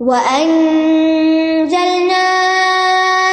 وَأَنزَلْنَا 0.00 1.78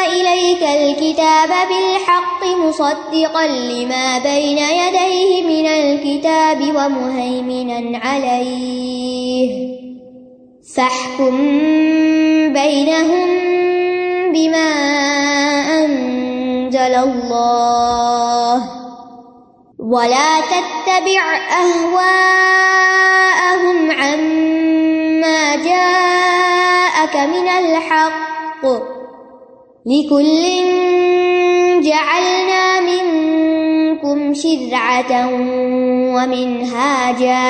إِلَيْكَ 0.05 0.63
الْكِتَابَ 0.63 1.49
بِالْحَقِّ 1.69 2.41
مُصَدِّقًا 2.57 3.47
لِمَا 3.47 4.17
بَيْنَ 4.17 4.57
يَدَيْهِ 4.57 5.43
مِنَ 5.43 5.67
الْكِتَابِ 5.67 6.61
وَمُهَيْمِنًا 6.61 7.97
عَلَيْهِ 7.97 9.49
فَاحْكُم 10.75 11.37
بَيْنَهُم 12.53 13.27
بِمَا 14.33 14.69
أَنزَلَ 15.85 16.95
اللَّهُ 16.95 18.57
وَلَا 19.79 20.41
تَتَّبِعْ 20.41 21.23
أَهْوَاءَهُمْ 21.61 22.57
عَمَّا 23.91 25.55
جَاءَ 25.55 26.44
جَاءَكَ 27.05 27.29
مِنَ 27.29 27.47
الْحَقِّ 27.47 28.63
لِكُلٍّ 29.85 30.43
جَعَلْنَا 31.81 32.79
مِنكُمْ 32.81 34.33
شِرْعَةً 34.33 35.27
وَمِنْهَاجًا 36.15 37.45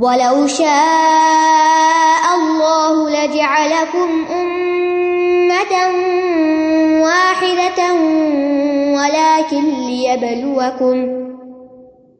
وَلَوْ 0.00 0.46
شَاءَ 0.46 2.24
اللَّهُ 2.34 3.10
لَجَعَلَكُمْ 3.10 4.10
أُمَّةً 4.40 5.74
وَاحِدَةً 7.04 7.80
وَلَكِنْ 8.98 9.64
لِيَبْلُوَكُمْ 9.86 10.98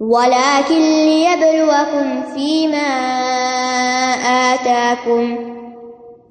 وَلَكِنْ 0.01 0.83
لِيَبْلُوَكُمْ 1.11 2.23
فِيمَا 2.35 2.91
آتَاكُمْ 4.55 5.50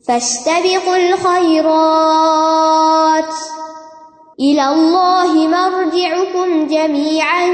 فَاسْتَبِقُوا 0.10 0.96
الْخَيْرَاتِ. 0.96 3.34
إِلَى 4.32 4.60
اللَّهِ 4.60 5.48
مَرْجِعُكُمْ 5.48 6.70
جَمِيعًا 6.70 7.46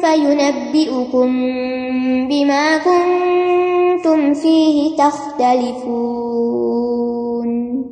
فَيُنَبِّئُكُم 0.00 1.40
بِمَا 2.28 2.76
كُنتُمْ 2.84 4.42
فِيهِ 4.42 4.96
تَخْتَلِفُونَ. 4.96 7.82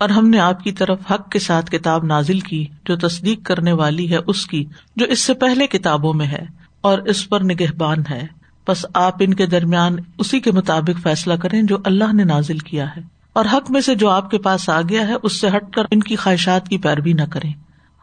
اور 0.00 0.08
ہم 0.08 0.28
نے 0.28 0.38
آپ 0.38 0.62
کی 0.62 0.72
طرف 0.72 0.98
حق 1.10 1.30
کے 1.30 1.38
ساتھ 1.38 1.70
کتاب 1.70 2.04
نازل 2.04 2.40
کی 2.40 2.66
جو 2.84 2.96
تصدیق 2.96 3.44
کرنے 3.44 3.72
والی 3.72 4.10
ہے 4.10 4.16
اس 4.26 4.46
کی، 4.46 4.64
جو 4.96 5.06
اس 5.06 5.20
سے 5.20 5.34
پہلے 5.34 5.66
کتابوں 5.66 6.14
میں 6.14 6.26
ہے 6.26 6.44
اور 6.80 6.98
اس 6.98 7.28
پر 7.28 7.40
نگہبان 7.40 7.98
ہے۔ 8.10 8.35
بس 8.68 8.86
آپ 8.94 9.14
ان 9.20 9.34
کے 9.34 9.46
درمیان 9.46 9.96
اسی 10.18 10.40
کے 10.40 10.52
مطابق 10.52 11.02
فیصلہ 11.02 11.34
کریں 11.34 11.62
جو 11.62 11.76
اللہ 11.84 12.12
نے 12.12 12.24
نازل 12.24 12.58
کیا 12.58 12.96
ہے۔ 12.96 13.00
اور 13.32 13.44
حق 13.52 13.70
میں 13.70 13.80
سے 13.80 13.94
جو 13.94 14.10
آپ 14.10 14.30
کے 14.30 14.38
پاس 14.38 14.68
آ 14.68 14.80
گیا 14.88 15.08
ہے، 15.08 15.14
اس 15.22 15.40
سے 15.40 15.48
ہٹ 15.48 15.74
کر 15.74 15.82
ان 15.90 16.00
کی 16.00 16.16
خواہشات 16.16 16.68
کی 16.68 16.78
پیروی 16.78 17.12
نہ 17.12 17.22
کریں۔ 17.30 17.52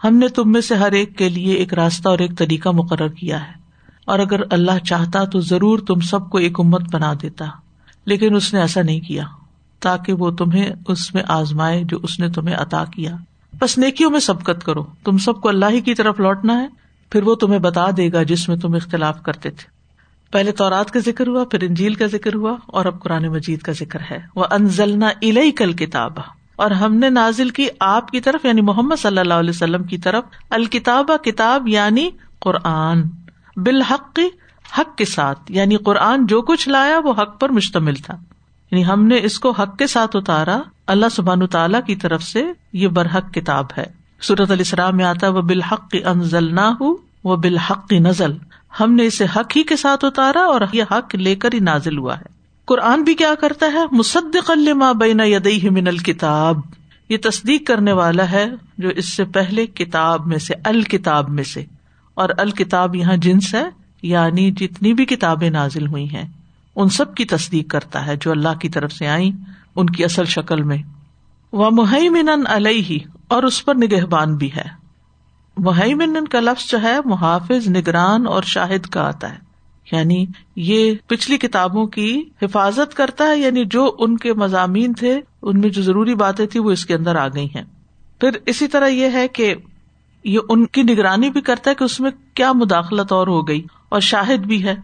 ہم 0.04 0.16
نے 0.16 0.28
تم 0.28 0.52
میں 0.52 0.62
سے 0.62 0.76
ہر 0.76 0.92
ایک 0.92 1.18
کے 1.18 1.30
لیے 1.30 1.54
ایک 1.54 1.74
راستہ 1.74 2.10
اور 2.10 2.20
ایک 2.20 2.38
طریقہ 2.38 2.70
مقرر 2.70 3.08
کیا 3.08 3.48
ہے۔ 3.48 3.54
اور 4.06 4.20
اگر 4.20 4.40
اللہ 4.50 4.80
چاہتا 4.86 5.24
تو 5.24 5.40
ضرور 5.40 5.80
تم 5.80 6.00
سب 6.00 6.30
کو 6.30 6.38
ایک 6.38 6.60
امت 6.60 6.96
بنا 6.96 7.14
دیتا۔ 7.22 7.46
لیکن 8.06 8.36
اس 8.36 8.54
نے 8.54 8.62
ایسا 8.62 8.82
نہیں 8.82 9.00
کیا، 9.00 9.24
تاکہ 9.80 10.14
وہ 10.14 10.32
تمہیں 10.32 10.72
اس 10.88 11.14
میں 11.14 11.24
آزمائے 11.28 11.84
جو 11.84 12.00
اس 12.04 12.20
نے 12.20 12.30
تمہیں 12.30 12.56
عطا 12.56 12.86
کیا۔ 12.86 13.16
بس 13.60 13.78
نیکیوں 13.78 14.12
میں 14.12 14.20
سبقت 14.20 14.64
کرو۔ 14.64 14.84
تم 15.04 15.18
سب 15.18 15.42
کو 15.42 15.50
اللہ 15.50 15.66
ہی 15.70 15.82
کی 15.82 15.96
طرف 15.96 16.20
لوٹنا 16.20 16.62
ہے، 16.62 16.68
پھر 17.10 17.24
وہ 17.24 17.36
تمہیں 17.36 17.60
بتا 17.60 17.88
دے 17.98 18.12
گا 18.12 18.24
جس 18.24 18.50
میں 18.50 18.58
تم 18.58 18.76
اختلاف 18.76 19.24
کرتے 19.24 19.50
تھے۔ 19.50 19.73
پہلے 20.34 20.52
تورات 20.52 20.92
کا 20.92 21.00
ذکر 21.00 21.28
ہوا، 21.28 21.46
پھر 21.46 21.62
انجیل 21.62 21.94
کا 21.94 22.06
ذکر 22.06 22.36
ہوا 22.36 22.56
اور 22.66 22.86
اب 22.86 23.00
قرآن 23.00 23.28
مجید 23.28 23.62
کا 23.62 23.72
ذکر 23.72 24.00
ہے۔ 24.12 24.20
وہ 24.36 24.46
انزلنا 24.52 25.08
الئی 25.08 25.52
کل 25.52 25.74
کتاب 25.74 26.14
اور 26.56 26.72
ہم 26.72 26.96
نے 26.96 27.10
نازل 27.10 27.50
کی 27.50 27.68
آپ 27.80 28.08
کی 28.08 28.22
طرف 28.22 28.46
یعنی 28.46 28.62
محمد 28.62 28.96
صلی 28.96 29.20
اللہ 29.20 29.34
علیہ 29.34 29.50
وسلم 29.50 29.84
کی 29.84 29.98
طرف، 29.98 30.24
الکتاب، 30.50 31.12
کتاب 31.24 31.68
یعنی 31.68 32.10
قرآن۔ 32.40 33.04
بالحق، 33.56 34.20
حق 34.80 34.98
کے 34.98 35.06
ساتھ۔ 35.06 35.52
یعنی 35.52 35.76
قرآن 35.76 36.26
جو 36.26 36.42
کچھ 36.42 36.70
لایا، 36.70 37.00
وہ 37.00 37.14
حق 37.14 37.40
پر 37.40 37.50
مشتمل 37.50 37.96
تھا۔ 37.96 38.14
یعنی 38.72 38.86
ہم 38.86 39.08
نے 39.08 39.20
اس 39.24 39.40
کو 39.40 39.52
حق 39.52 39.78
کے 39.78 39.88
ساتھ 39.88 40.16
اتارا۔ 40.16 40.60
اللہ 40.88 41.06
سبحان 41.12 41.48
تعالیٰ 41.48 41.80
کی 41.86 41.96
طرف 41.96 42.24
سے 42.24 42.44
یہ 42.74 42.88
برحق 42.88 43.34
کتاب 43.34 43.66
ہے۔ 43.78 43.86
صورت 44.22 44.52
السلام 44.52 44.98
میں 44.98 45.06
آتا 45.06 45.30
وہ 45.30 45.42
بالحق 45.42 45.96
انزل 46.06 46.56
نہ 46.56 46.74
ہو 46.82 46.96
وہ 47.24 47.36
بالحق 47.36 47.94
نزل۔ 47.94 48.34
ہم 48.80 48.94
نے 48.94 49.06
اسے 49.06 49.26
حق 49.36 49.58
ہی 49.58 49.64
کے 49.64 49.76
ساتھ 49.76 50.06
اتارا 50.06 50.42
اور 50.42 50.62
یہ 50.72 50.84
حق 50.92 51.16
لے 51.16 51.36
کر 51.36 51.54
ہی 51.54 51.60
نازل 51.60 51.98
ہوا 51.98 52.18
ہے۔ 52.18 52.34
قرآن 52.66 53.04
بھی 53.04 53.14
کیا 53.14 53.36
کرتا 53.36 53.66
ہے؟ 53.66 53.80
مصدق 53.92 54.52
الما 54.52 54.92
بین 54.92 55.20
یدئی 55.20 55.70
من 55.70 55.88
الکتاب۔ 55.88 56.60
یہ 57.10 57.18
تصدیق 57.24 57.68
کرنے 57.68 57.92
والا 57.92 58.32
ہے 58.32 58.46
جو 58.78 58.90
اس 58.90 59.10
سے 59.10 59.26
پہلے 59.26 59.66
کتاب 59.66 60.28
میں 60.28 60.38
سے، 60.38 60.54
الکتاب 60.64 61.30
میں 61.30 61.44
سے۔ 61.44 61.66
اور 62.14 62.30
الکتاب 62.38 62.96
یہاں 62.96 63.18
جنس 63.18 63.56
ہے 63.56 63.64
یعنی 64.02 64.52
جتنی 64.52 64.94
بھی 64.94 65.06
کتابیں 65.06 65.50
نازل 65.50 65.88
ہوئی 65.88 66.10
ہیں، 66.14 66.28
ان 66.76 66.90
سب 66.90 67.16
کی 67.16 67.26
تصدیق 67.26 67.68
کرتا 67.68 68.06
ہے 68.06 68.16
جو 68.16 68.32
اللہ 68.32 68.54
کی 68.62 68.70
طرف 68.70 68.92
سے 68.92 69.08
آئی 69.08 69.32
ان 69.76 69.86
کی 69.86 70.04
اصل 70.04 70.26
شکل 70.26 70.64
میں۔ 70.64 70.78
وہ 71.52 71.70
محمن 71.72 72.30
علیہ 72.48 72.98
اور 73.28 73.44
اس 73.44 73.66
پر 73.66 73.76
نگہبان 73.76 74.36
بھی 74.36 74.50
ہے۔ 74.56 74.83
محمن 75.58 76.28
کا 76.28 76.40
لفظ 76.40 76.72
جو 76.72 76.82
ہے، 76.82 76.96
محافظ، 77.06 77.68
نگران 77.68 78.28
اور 78.28 78.44
شاہد 78.44 78.86
کا 78.86 79.08
آتا 79.08 79.34
ہے۔ 79.34 79.54
یعنی 79.92 80.26
یہ 80.56 80.94
پچھلی 81.08 81.38
کتابوں 81.38 81.88
کی 81.88 82.24
حفاظت 82.42 82.96
کرتا 82.96 83.28
ہے 83.28 83.38
یعنی 83.38 83.66
جو 83.66 83.96
ان 84.00 84.18
کے 84.18 84.34
مضامین 84.34 84.94
تھے، 84.94 85.22
ان 85.42 85.60
میں 85.60 85.70
جو 85.70 85.82
ضروری 85.82 86.16
باتیں 86.16 86.46
تھی 86.46 86.60
وہ 86.60 86.72
اس 86.72 86.86
کے 86.86 86.96
اندر 86.96 87.16
آ 87.16 87.28
گئی 87.28 87.46
ہیں۔ 87.46 87.64
پھر 88.20 88.30
اسی 88.46 88.68
طرح 88.68 88.88
یہ 88.88 89.10
ہے 89.14 89.28
کہ 89.28 89.56
یہ 90.24 90.40
ان 90.50 90.66
کی 90.66 90.84
نگرانی 90.84 91.30
بھی 91.30 91.42
کرتا 91.42 91.70
ہے 91.70 91.76
کہ 91.76 91.84
اس 91.84 92.00
میں 92.00 92.12
کیا 92.34 92.52
مداخلت 92.52 93.12
اور 93.12 93.28
ہو 93.28 93.48
گئی، 93.48 93.64
اور 93.90 94.00
شاہد 94.00 94.40
بھی 94.40 94.64
ہے۔ 94.64 94.76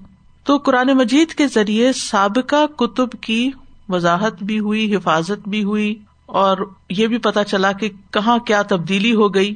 تو 0.44 0.58
قرآن 0.58 0.88
مجید 0.88 1.30
کے 1.30 1.48
ذریعے 1.48 1.94
سابقہ 1.94 2.66
کتب 2.68 3.10
کی 3.22 3.52
وضاحت 3.90 4.44
بھی 4.44 4.60
ہوئی، 4.60 4.96
حفاظت 4.96 5.48
بھی 5.48 5.64
ہوئی، 5.64 5.96
اور 6.26 6.58
یہ 6.90 7.08
بھی 7.08 7.18
پتا 7.18 7.44
چلا 7.44 7.72
کہ 7.72 7.90
کہاں 8.12 8.38
کیا 8.40 8.62
تبدیلی 8.62 9.16
ہو 9.16 9.34
گئی۔ 9.34 9.56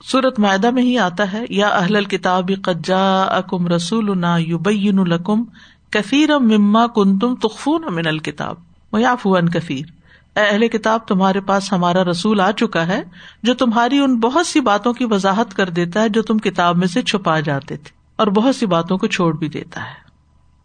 سورت 0.00 0.38
معدہ 0.40 0.70
میں 0.70 0.82
ہی 0.82 0.96
آتا 0.98 1.32
ہے، 1.32 1.42
یا 1.50 1.68
اہل 1.68 2.04
کتاب 2.04 2.50
قجا 2.64 3.22
اکم 3.22 3.66
رسول 3.66 4.08
یو 4.38 4.58
الکم 4.66 5.42
کثیر 5.90 6.38
مما 6.38 6.86
کن 6.86 7.18
تم 7.18 7.34
تخفون 7.34 7.82
من 7.90 8.06
الکتاب۔ 8.06 8.56
میاف 8.92 9.26
کثیر۔ 9.54 9.90
اے 10.36 10.42
اہل 10.42 10.66
کتاب، 10.68 11.06
تمہارے 11.06 11.40
پاس 11.40 11.72
ہمارا 11.72 12.04
رسول 12.04 12.40
آ 12.40 12.50
چکا 12.50 12.86
ہے، 12.86 13.02
جو 13.42 13.54
تمہاری 13.54 13.98
ان 13.98 14.18
بہت 14.20 14.46
سی 14.46 14.60
باتوں 14.60 14.92
کی 14.92 15.04
وضاحت 15.04 15.54
کر 15.54 15.70
دیتا 15.70 16.02
ہے 16.02 16.08
جو 16.08 16.22
تم 16.22 16.38
کتاب 16.38 16.76
میں 16.76 16.86
سے 16.86 17.02
چھپا 17.02 17.38
جاتے 17.40 17.76
تھے، 17.76 17.90
اور 18.18 18.26
بہت 18.26 18.56
سی 18.56 18.66
باتوں 18.66 18.98
کو 18.98 19.06
چھوڑ 19.06 19.32
بھی 19.36 19.48
دیتا 19.48 19.80
ہے۔ 19.80 19.98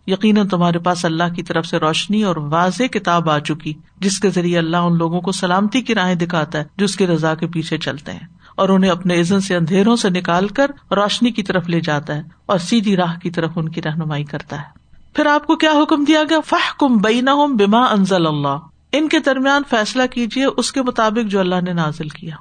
یقیناً 0.08 0.48
تمہارے 0.48 0.80
پاس 0.80 1.06
اللہ 1.06 1.34
کی 1.36 1.44
طرف 1.44 1.66
سے 1.66 1.78
روشنی 1.78 2.22
اور 2.24 2.36
واضح 2.36 2.84
کتاب 2.94 3.30
آ 3.30 3.38
چکی، 3.40 3.74
جس 4.00 4.20
کے 4.20 4.30
ذریعے 4.30 4.58
اللہ 4.58 4.78
ان 4.78 4.98
لوگوں 4.98 5.22
کو 5.22 5.32
سلامتی 5.32 5.82
کی 5.82 5.96
راہیں 5.96 6.16
دکھاتا 6.16 6.60
ہے، 6.60 6.64
جو 6.78 6.86
اس 6.86 6.96
کی 6.96 7.08
رضا 7.08 7.36
کے 7.36 7.48
پیچھے 7.48 7.78
چلتے 7.78 8.12
ہیں۔ 8.12 8.28
اور 8.56 8.70
انہیں 8.70 8.92
اپنے 8.92 9.20
عزن 9.20 9.40
سے 9.40 9.56
اندھیروں 9.56 9.96
سے 9.96 10.10
نکال 10.10 10.48
کر 10.48 10.72
روشنی 10.92 11.32
کی 11.32 11.44
طرف 11.44 11.70
لے 11.70 11.82
جاتا 11.82 12.16
ہے 12.16 12.22
اور 12.46 12.58
سیدھی 12.58 12.98
راہ 12.98 13.20
کی 13.20 13.32
طرف 13.32 13.52
ان 13.56 13.70
کی 13.70 13.82
رہنمائی 13.82 14.24
کرتا 14.24 14.58
ہے۔ 14.58 14.86
پھر 15.14 15.26
آپ 15.26 15.48
کو 15.48 15.56
کیا 15.56 15.72
حکم 15.72 16.04
دیا 16.04 16.24
گیا؟ 16.30 16.40
فہ 16.40 16.78
کم 16.80 16.98
بینا 16.98 17.34
ہوں 17.34 17.48
بیما 17.48 17.86
انزل 17.86 18.28
اللہ 18.28 18.58
ان 18.92 19.08
کے 19.10 19.20
درمیان 19.20 19.62
فیصلہ 19.70 20.04
کیجیے 20.12 20.46
اس 20.46 20.72
کے 20.72 20.82
مطابق 20.82 21.30
جو 21.30 21.40
اللہ 21.40 21.62
نے 21.62 21.74
نازل 21.74 22.10
کیا۔ 22.10 22.36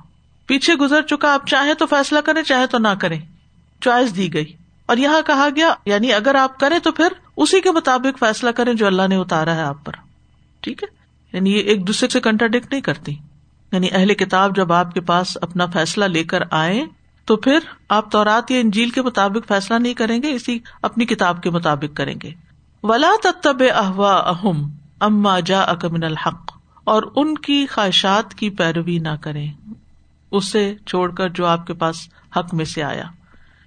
پیچھے 0.46 0.74
گزر 0.74 1.02
چکا، 1.02 1.34
آپ 1.34 1.46
چاہے 1.46 1.74
تو 1.74 1.86
فیصلہ 1.86 2.18
کریں 2.18 2.42
چاہے 2.42 2.66
تو 2.66 2.78
نہ 2.78 2.88
کریں۔ 3.00 3.20
چوائس 3.80 4.16
دی 4.16 4.34
گئی۔ 4.34 4.52
اور 4.86 4.96
یہاں 4.96 5.22
کہا 5.26 5.48
گیا 5.56 5.74
یعنی 5.86 6.12
اگر 6.12 6.34
آپ 6.34 6.60
کریں 6.60 6.78
تو 6.78 6.92
پھر 6.92 7.08
اسی 7.36 7.60
کے 7.60 7.70
مطابق 7.70 8.18
فیصلہ 8.18 8.50
کریں 8.50 8.74
جو 8.74 8.86
اللہ 8.86 9.02
نے 9.08 9.16
اتارا 9.16 9.54
ہے 9.54 9.62
آپ 9.62 9.84
پر۔ 9.84 9.92
ٹھیک 10.60 10.82
ہے؟ 10.82 10.88
یعنی 11.36 11.52
یہ 11.52 11.60
ایک 11.60 11.86
دوسرے 11.86 12.08
سے 12.08 12.20
کنٹراڈکٹ 12.20 12.72
نہیں 12.72 12.80
کرتی۔ 12.80 13.14
یعنی 13.74 13.88
اہل 13.92 14.14
کتاب 14.14 14.56
جب 14.56 14.72
آپ 14.72 14.94
کے 14.94 15.00
پاس 15.00 15.38
اپنا 15.42 15.66
فیصلہ 15.66 16.04
لے 16.04 16.24
کر 16.24 16.38
آئے 16.50 16.84
تو 17.24 17.36
پھر 17.36 17.58
آپ 17.88 18.10
تورات 18.10 18.50
یا 18.50 18.60
انجیل 18.60 18.90
کے 18.90 19.02
مطابق 19.02 19.48
فیصلہ 19.48 19.78
نہیں 19.78 19.94
کریں 19.94 20.22
گے، 20.22 20.32
اسی 20.32 20.58
اپنی 20.82 21.06
کتاب 21.06 21.42
کے 21.42 21.50
مطابق 21.50 21.96
کریں 21.96 22.14
گے۔ 22.22 22.30
ولا 22.82 23.10
تب 23.42 23.62
احوا 23.76 24.14
اہم 24.14 24.68
اما 25.00 25.40
جا 25.40 25.60
اکمن 25.60 26.04
الحق۔ 26.04 26.52
اور 26.84 27.02
ان 27.16 27.34
کی 27.34 27.66
خواہشات 27.66 28.34
کی 28.34 28.50
پیروی 28.50 28.98
نہ 28.98 29.16
کریں۔ 29.20 29.52
اسے 30.30 30.74
چھوڑ 30.86 31.14
کر 31.14 31.28
جو 31.28 31.46
آپ 31.46 31.66
کے 31.66 31.74
پاس 31.74 31.96
حق 32.36 32.54
میں 32.54 32.64
سے 32.64 32.82
آیا۔ 32.82 33.04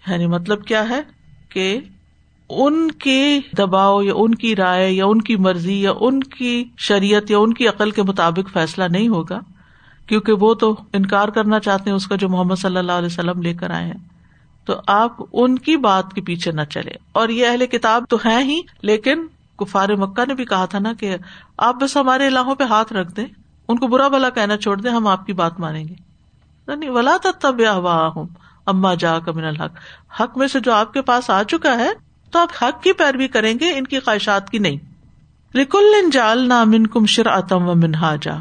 یعنی 0.07 0.27
مطلب 0.27 0.65
کیا 0.65 0.89
ہے؟ 0.89 1.01
کہ 1.49 1.79
ان 2.49 2.91
کے 2.91 3.39
دباؤ 3.57 4.01
یا 4.01 4.13
ان 4.15 4.35
کی 4.35 4.55
رائے 4.55 4.91
یا 4.91 5.05
ان 5.05 5.21
کی 5.21 5.35
مرضی 5.35 5.81
یا 5.81 5.91
ان 5.99 6.19
کی 6.19 6.65
شریعت 6.77 7.31
یا 7.31 7.37
ان 7.37 7.53
کی 7.53 7.67
عقل 7.67 7.91
کے 7.91 8.03
مطابق 8.03 8.53
فیصلہ 8.53 8.83
نہیں 8.83 9.07
ہوگا۔ 9.07 9.39
کیونکہ 10.07 10.33
وہ 10.33 10.53
تو 10.53 10.75
انکار 10.93 11.27
کرنا 11.27 11.59
چاہتے 11.59 11.89
ہیں 11.89 11.95
اس 11.95 12.07
کا 12.07 12.15
جو 12.15 12.29
محمد 12.29 12.55
صلی 12.55 12.77
اللہ 12.77 12.91
علیہ 12.91 13.05
وسلم 13.05 13.41
لے 13.41 13.53
کر 13.53 13.69
آئے 13.69 13.85
ہیں۔ 13.85 14.07
تو 14.65 14.81
آپ 14.87 15.15
ان 15.33 15.59
کی 15.59 15.77
بات 15.77 16.13
کے 16.13 16.21
پیچھے 16.21 16.51
نہ 16.51 16.61
چلے 16.69 16.91
اور 17.11 17.29
یہ 17.29 17.47
اہل 17.47 17.65
کتاب 17.65 18.03
تو 18.09 18.17
ہے 18.25 18.43
ہی، 18.43 18.61
لیکن 18.81 19.27
کفار 19.57 19.89
مکہ 19.89 20.25
نے 20.27 20.33
بھی 20.33 20.45
کہا 20.45 20.65
تھا 20.65 20.79
نا 20.79 20.93
کہ 20.93 21.17
آپ 21.57 21.75
بس 21.75 21.97
ہمارے 21.97 22.27
علاقوں 22.27 22.55
پہ 22.55 22.63
ہاتھ 22.63 22.93
رکھ 22.93 23.13
دیں، 23.13 23.25
ان 23.67 23.77
کو 23.77 23.87
برا 23.87 24.07
بلا 24.07 24.29
کہنا 24.29 24.57
چھوڑ 24.57 24.81
دیں، 24.81 24.91
ہم 24.91 25.07
آپ 25.07 25.25
کی 25.25 25.33
بات 25.33 25.59
مانیں 25.59 25.87
گے۔ 25.87 25.93
یعنی 26.67 26.89
ولا 26.89 27.17
تب 27.39 27.61
ہوں 28.15 28.25
اما 28.65 28.93
جا 28.93 29.19
کا 29.19 29.31
من 29.31 29.43
الحق۔ 29.43 29.71
حق 30.21 30.37
میں 30.37 30.47
سے 30.47 30.59
جو 30.59 30.73
آپ 30.73 30.93
کے 30.93 31.01
پاس 31.01 31.29
آ 31.29 31.43
چکا 31.43 31.77
ہے، 31.77 31.89
تو 32.31 32.39
آپ 32.39 32.63
حق 32.63 32.83
کی 32.83 32.93
پیروی 32.93 33.27
کریں 33.27 33.53
گے، 33.59 33.77
ان 33.77 33.83
کی 33.83 33.99
خواہشات 33.99 34.49
کی 34.49 34.57
نہیں۔ 34.57 34.77
ریکل 35.55 36.09
جال 36.11 36.47
نامن 36.47 36.87
کم 36.87 37.05
شر 37.05 37.27
اتم 37.27 37.67
و 37.67 37.73
منہا 37.75 38.15
جا 38.21 38.35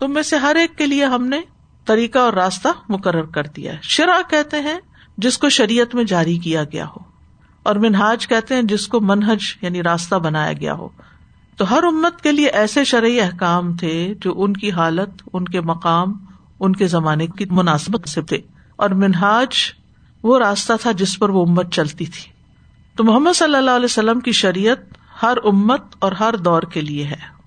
تم 0.00 0.14
میں 0.14 0.22
سے 0.22 0.36
ہر 0.36 0.54
ایک 0.54 0.78
کے 0.78 0.86
لیے 0.86 1.04
ہم 1.04 1.26
نے 1.26 1.40
طریقہ 1.84 2.18
اور 2.18 2.32
راستہ 2.32 2.68
مقرر 2.88 3.22
کر 3.22 3.42
دیا 3.44 3.72
ہے۔ 3.72 3.78
شرا 3.82 4.20
کہتے 4.30 4.56
ہیں 4.60 4.78
جس 5.18 5.38
کو 5.38 5.48
شریعت 5.48 5.94
میں 5.94 6.04
جاری 6.04 6.38
کیا 6.38 6.64
گیا 6.64 6.84
ہو، 6.84 6.98
اور 7.62 7.76
منہاج 7.76 8.28
کہتے 8.28 8.54
ہیں 8.54 8.62
جس 8.62 8.88
کو 8.88 9.00
منہج 9.00 9.38
یعنی 9.62 9.82
راستہ 9.82 10.14
بنایا 10.14 10.52
گیا 10.52 10.74
ہو۔ 10.74 10.88
تو 11.56 11.70
ہر 11.70 11.82
امت 11.82 12.22
کے 12.22 12.32
لیے 12.32 12.48
ایسے 12.48 12.84
شرعی 12.84 13.20
احکام 13.20 13.76
تھے 13.76 14.14
جو 14.20 14.42
ان 14.42 14.52
کی 14.52 14.70
حالت، 14.70 15.22
ان 15.32 15.44
کے 15.44 15.60
مقام، 15.60 16.12
ان 16.60 16.76
کے 16.76 16.86
زمانے 16.86 17.26
کی 17.26 17.44
مناسبت 17.50 18.08
سے 18.08 18.22
تھے۔ 18.22 18.38
اور 18.76 18.90
منہاج 18.90 19.48
وہ 20.22 20.38
راستہ 20.38 20.72
تھا 20.80 20.92
جس 20.92 21.18
پر 21.18 21.28
وہ 21.28 21.46
امت 21.46 21.72
چلتی 21.72 22.06
تھی۔ 22.06 22.32
تو 22.96 23.04
محمد 23.04 23.36
صلی 23.36 23.56
اللہ 23.56 23.70
علیہ 23.70 23.84
وسلم 23.84 24.20
کی 24.20 24.32
شریعت 24.32 24.78
ہر 25.22 25.38
امت 25.44 25.82
اور 25.98 26.12
ہر 26.12 26.36
دور 26.36 26.62
کے 26.62 26.80
لیے 26.80 27.04
ہے۔ 27.04 27.37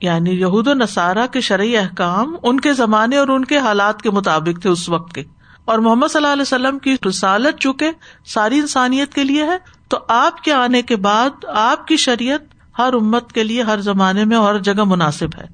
یعنی 0.00 0.30
یہود 0.30 0.66
و 0.66 0.74
نصارہ 0.74 1.26
کے 1.26 1.40
شرعی 1.40 1.76
احکام 1.76 2.36
ان 2.42 2.60
کے 2.60 2.72
زمانے 2.72 3.16
اور 3.16 3.28
ان 3.28 3.44
کے 3.44 3.58
حالات 3.58 4.02
کے 4.02 4.10
مطابق 4.10 4.62
تھے 4.62 4.70
اس 4.70 4.88
وقت 4.88 5.14
کے۔ 5.14 5.24
اور 5.64 5.78
محمد 5.78 6.06
صلی 6.06 6.16
اللہ 6.16 6.32
علیہ 6.32 6.42
وسلم 6.42 6.78
کی 6.78 6.96
رسالت 7.08 7.58
چونکہ 7.58 7.90
ساری 8.26 8.58
انسانیت 8.58 9.14
کے 9.14 9.24
لیے 9.24 9.44
ہے، 9.44 9.58
تو 9.88 9.98
آپ 10.08 10.44
کے 10.44 10.52
آنے 10.52 10.82
کے 10.82 10.96
بعد 10.96 11.44
آپ 11.44 11.86
کی 11.86 11.96
شریعت 11.96 12.40
ہر 12.78 12.92
امت 12.94 13.32
کے 13.32 13.44
لیے 13.44 13.62
ہر 13.62 13.80
زمانے 13.80 14.24
میں 14.24 14.36
ہر 14.36 14.58
جگہ 14.58 14.84
مناسب 14.86 15.28
ہے۔ 15.38 15.44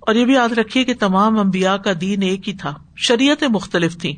اور 0.00 0.14
یہ 0.14 0.24
بھی 0.24 0.34
یاد 0.34 0.48
رکھیے 0.48 0.84
کہ 0.84 0.94
تمام 1.00 1.38
امبیا 1.38 1.76
کا 1.76 1.90
دین 2.00 2.22
ایک 2.22 2.48
ہی 2.48 2.54
تھا، 2.54 2.74
شریعتیں 2.96 3.48
مختلف 3.48 3.98
تھی 3.98 4.16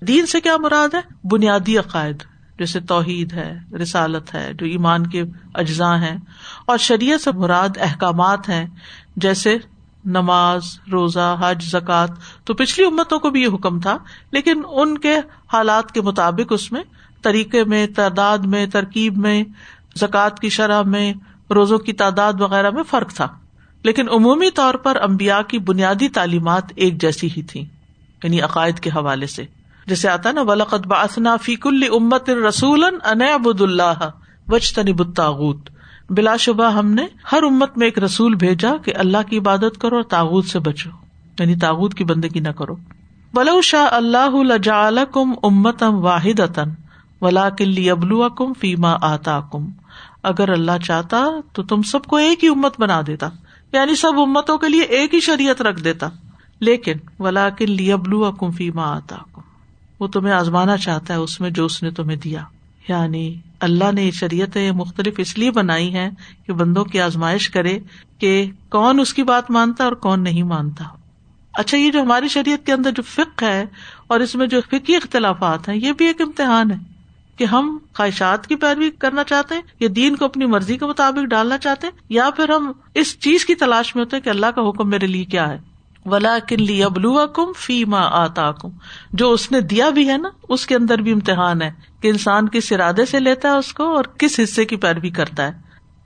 دین 0.00 0.26
سے 0.26 0.40
کیا 0.40 0.56
مراد 0.56 0.94
ہے؟ 0.94 1.00
بنیادی 1.24 1.78
عقائد۔ 1.78 2.16
جیسے 2.58 2.80
توحید 2.80 3.32
ہے، 3.32 3.58
رسالت 3.82 4.34
ہے، 4.34 4.52
جو 4.54 4.66
ایمان 4.66 5.06
کے 5.06 5.22
اجزاء 5.54 5.96
ہیں۔ 5.96 6.16
اور 6.66 6.78
شریعت 6.78 7.20
سے 7.20 7.32
مراد 7.32 7.68
احکامات 7.80 8.48
ہیں، 8.48 8.66
جیسے 9.16 9.56
نماز، 10.04 10.78
روزہ، 10.92 11.36
حج 11.40 11.64
زکات 11.64 12.10
تو 12.44 12.54
پچھلی 12.54 12.86
امتوں 12.86 13.18
کو 13.18 13.30
بھی 13.30 13.42
یہ 13.42 13.48
حکم 13.54 13.80
تھا، 13.80 13.98
لیکن 14.32 14.62
ان 14.72 14.98
کے 14.98 15.16
حالات 15.52 15.92
کے 15.92 16.00
مطابق 16.00 16.52
اس 16.52 16.72
میں 16.72 16.82
طریقے 17.22 17.64
میں، 17.64 17.86
تعداد 17.96 18.38
میں، 18.38 18.66
ترکیب 18.66 19.18
میں، 19.18 19.44
زکوٰۃ 19.96 20.38
کی 20.40 20.48
شرح 20.48 20.82
میں، 20.82 21.14
روزوں 21.50 21.78
کی 21.78 21.92
تعداد 21.92 22.32
وغیرہ 22.40 22.70
میں 22.70 22.82
فرق 22.82 23.12
تھا۔ 23.12 23.28
لیکن 23.82 24.08
عمومی 24.08 24.50
طور 24.50 24.74
پر 24.74 24.96
امبیا 25.02 25.42
کی 25.42 25.58
بنیادی 25.58 26.08
تعلیمات 26.08 26.64
ایک 26.76 27.00
جیسی 27.00 27.28
ہی 27.36 27.42
تھی 27.42 27.60
یعنی 28.22 28.40
عقائد 28.40 28.80
کے 28.80 28.90
حوالے 28.90 29.26
سے۔ 29.26 29.44
جیسے 29.86 30.08
آتا 30.08 30.32
نا 30.32 30.40
ولقت 30.40 30.86
باسنا 30.86 31.36
فیق 31.36 31.66
امت 31.66 32.30
رسول 32.30 32.84
ان 32.84 33.22
اللہ 33.60 34.10
وچ 34.48 34.74
تنی 34.74 34.92
بتاغت 34.92 35.70
بلا 36.10 36.36
شبہ 36.36 36.72
ہم 36.72 36.90
نے 36.90 37.06
ہر 37.32 37.42
امت 37.42 37.78
میں 37.78 37.86
ایک 37.86 37.98
رسول 37.98 38.34
بھیجا 38.34 38.76
کہ 38.76 38.92
اللہ 38.96 39.18
کی 39.30 39.38
عبادت 39.38 39.80
کرو 39.80 39.96
اور 39.96 40.04
تاغت 40.04 40.44
سے 40.44 40.58
بچو۔ 40.58 40.90
یعنی 41.38 41.56
تاغت 41.56 41.94
کی 41.94 42.04
بندگی 42.04 42.40
نہ 42.40 42.48
کرو۔ 42.48 42.76
ولو 43.34 43.60
شاہ 43.60 43.94
اللہ 43.94 45.12
کم 45.12 45.32
امت 45.42 45.82
ام 45.82 46.04
واحد 46.04 46.58
ولا 47.20 47.50
کلی 47.50 47.90
ابلو 47.90 48.28
کم 48.28 48.52
فیما 48.52 48.96
آتا 49.00 49.40
کم 49.52 49.66
اگر 50.22 50.48
اللہ 50.48 50.84
چاہتا 50.84 51.24
تو 51.52 51.62
تم 51.62 51.82
سب 51.82 52.04
کو 52.04 52.16
ایک 52.16 52.44
ہی 52.44 52.48
امت 52.48 52.80
بنا 52.80 53.00
دیتا۔ 53.06 53.28
یعنی 53.72 53.94
سب 53.94 54.12
امتوں 54.16 54.58
کے 54.58 54.68
لیے 54.68 54.82
ایک 54.82 55.14
ہی 55.14 55.20
شریعت 55.20 55.62
رکھ 55.62 55.82
دیتا۔ 55.82 56.08
لیکن 56.60 56.96
ولا 57.18 57.48
کلی 57.48 57.92
ابلو 57.92 58.32
کم 58.32 58.50
فیما 58.50 58.96
آتا 58.96 59.16
کم 59.32 59.40
وہ 60.00 60.06
تمہیں 60.06 60.34
آزمانا 60.34 60.76
چاہتا 60.76 61.14
ہے، 61.14 61.18
اس 61.18 61.40
میں 61.40 61.50
جو 61.50 61.64
اس 61.64 61.82
نے 61.82 61.90
تمہیں 61.90 62.16
دیا۔ 62.16 62.42
یعنی 62.88 63.34
اللہ 63.60 63.92
نے 63.92 64.04
یہ 64.04 64.10
شریعتیں 64.10 64.72
مختلف 64.72 65.14
اس 65.18 65.38
لیے 65.38 65.50
بنائی 65.50 65.94
ہے 65.94 66.10
کہ 66.46 66.52
بندوں 66.52 66.84
کی 66.84 67.00
آزمائش 67.00 67.50
کرے 67.50 67.78
کہ 68.18 68.50
کون 68.68 69.00
اس 69.00 69.14
کی 69.14 69.22
بات 69.22 69.50
مانتا 69.50 69.84
اور 69.84 69.92
کون 69.92 70.22
نہیں 70.22 70.42
مانتا۔ 70.42 70.84
اچھا 71.54 71.78
یہ 71.78 71.90
جو 71.90 72.02
ہماری 72.02 72.28
شریعت 72.28 72.66
کے 72.66 72.72
اندر 72.72 72.90
جو 72.90 73.02
فک 73.02 73.42
ہے 73.42 73.64
اور 74.06 74.20
اس 74.20 74.34
میں 74.34 74.46
جو 74.46 74.60
فکی 74.60 74.96
اختلافات 74.96 75.68
ہیں، 75.68 75.76
یہ 75.76 75.92
بھی 75.92 76.06
ایک 76.06 76.20
امتحان 76.20 76.70
ہے 76.70 76.76
کہ 77.36 77.44
ہم 77.44 77.78
خواہشات 77.94 78.46
کی 78.46 78.56
پیروی 78.56 78.90
کرنا 78.90 79.24
چاہتے 79.24 79.54
ہیں 79.54 79.62
یا 79.80 79.88
دین 79.96 80.16
کو 80.16 80.24
اپنی 80.24 80.46
مرضی 80.46 80.78
کے 80.78 80.86
مطابق 80.86 81.24
ڈالنا 81.24 81.58
چاہتے 81.58 81.86
ہیں، 81.86 81.98
یا 82.08 82.30
پھر 82.30 82.48
ہم 82.48 82.72
اس 82.94 83.18
چیز 83.18 83.46
کی 83.46 83.54
تلاش 83.54 83.96
میں 83.96 84.04
ہوتے 84.04 84.16
ہیں 84.16 84.22
کہ 84.22 84.28
اللہ 84.28 84.46
کا 84.46 84.68
حکم 84.68 84.90
میرے 84.90 85.06
لیے 85.06 85.24
کیا 85.24 85.48
ہے۔ 85.48 85.75
ولا 86.06 86.38
کن 86.48 86.62
لی 86.62 86.84
ابلو 86.84 87.26
کم 87.26 87.52
فی 87.56 87.84
ماں 87.84 88.08
آتا 88.12 88.52
کم 88.52 88.68
جو 89.12 89.32
اس 89.32 89.52
نے 89.52 89.60
دیا 89.60 89.90
بھی 89.90 90.08
ہے 90.08 90.18
نا، 90.18 90.28
اس 90.48 90.66
کے 90.66 90.74
اندر 90.74 90.98
بھی 90.98 91.12
امتحان 91.12 91.62
ہے 91.62 91.70
کہ 92.00 92.08
انسان 92.08 92.48
کس 92.48 92.72
ارادے 92.72 93.04
سے 93.04 93.20
لیتا 93.20 93.52
ہے 93.52 93.56
اس 93.56 93.72
کو 93.72 93.96
اور 93.96 94.04
کس 94.04 94.40
حصے 94.44 94.64
کی 94.64 94.76
پیروی 94.76 95.10
کرتا 95.10 95.42
ہے۔ 95.42 95.52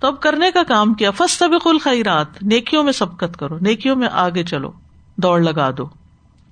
تو 0.01 0.07
اب 0.07 0.21
کرنے 0.21 0.51
کا 0.51 0.63
کام 0.63 0.95
کیا 0.95 1.11
فس 1.11 1.39
طب 1.39 1.51
خیرات 1.85 2.43
نیکیوں 2.43 2.83
میں 2.83 2.93
سبکت 2.93 3.37
کرو، 3.37 3.59
نیکیوں 3.61 3.97
میں 3.97 4.09
آگے 4.13 4.45
چلو، 4.45 4.73
دوڑ 5.17 5.41
لگا 5.41 5.71
دو۔ 5.79 5.89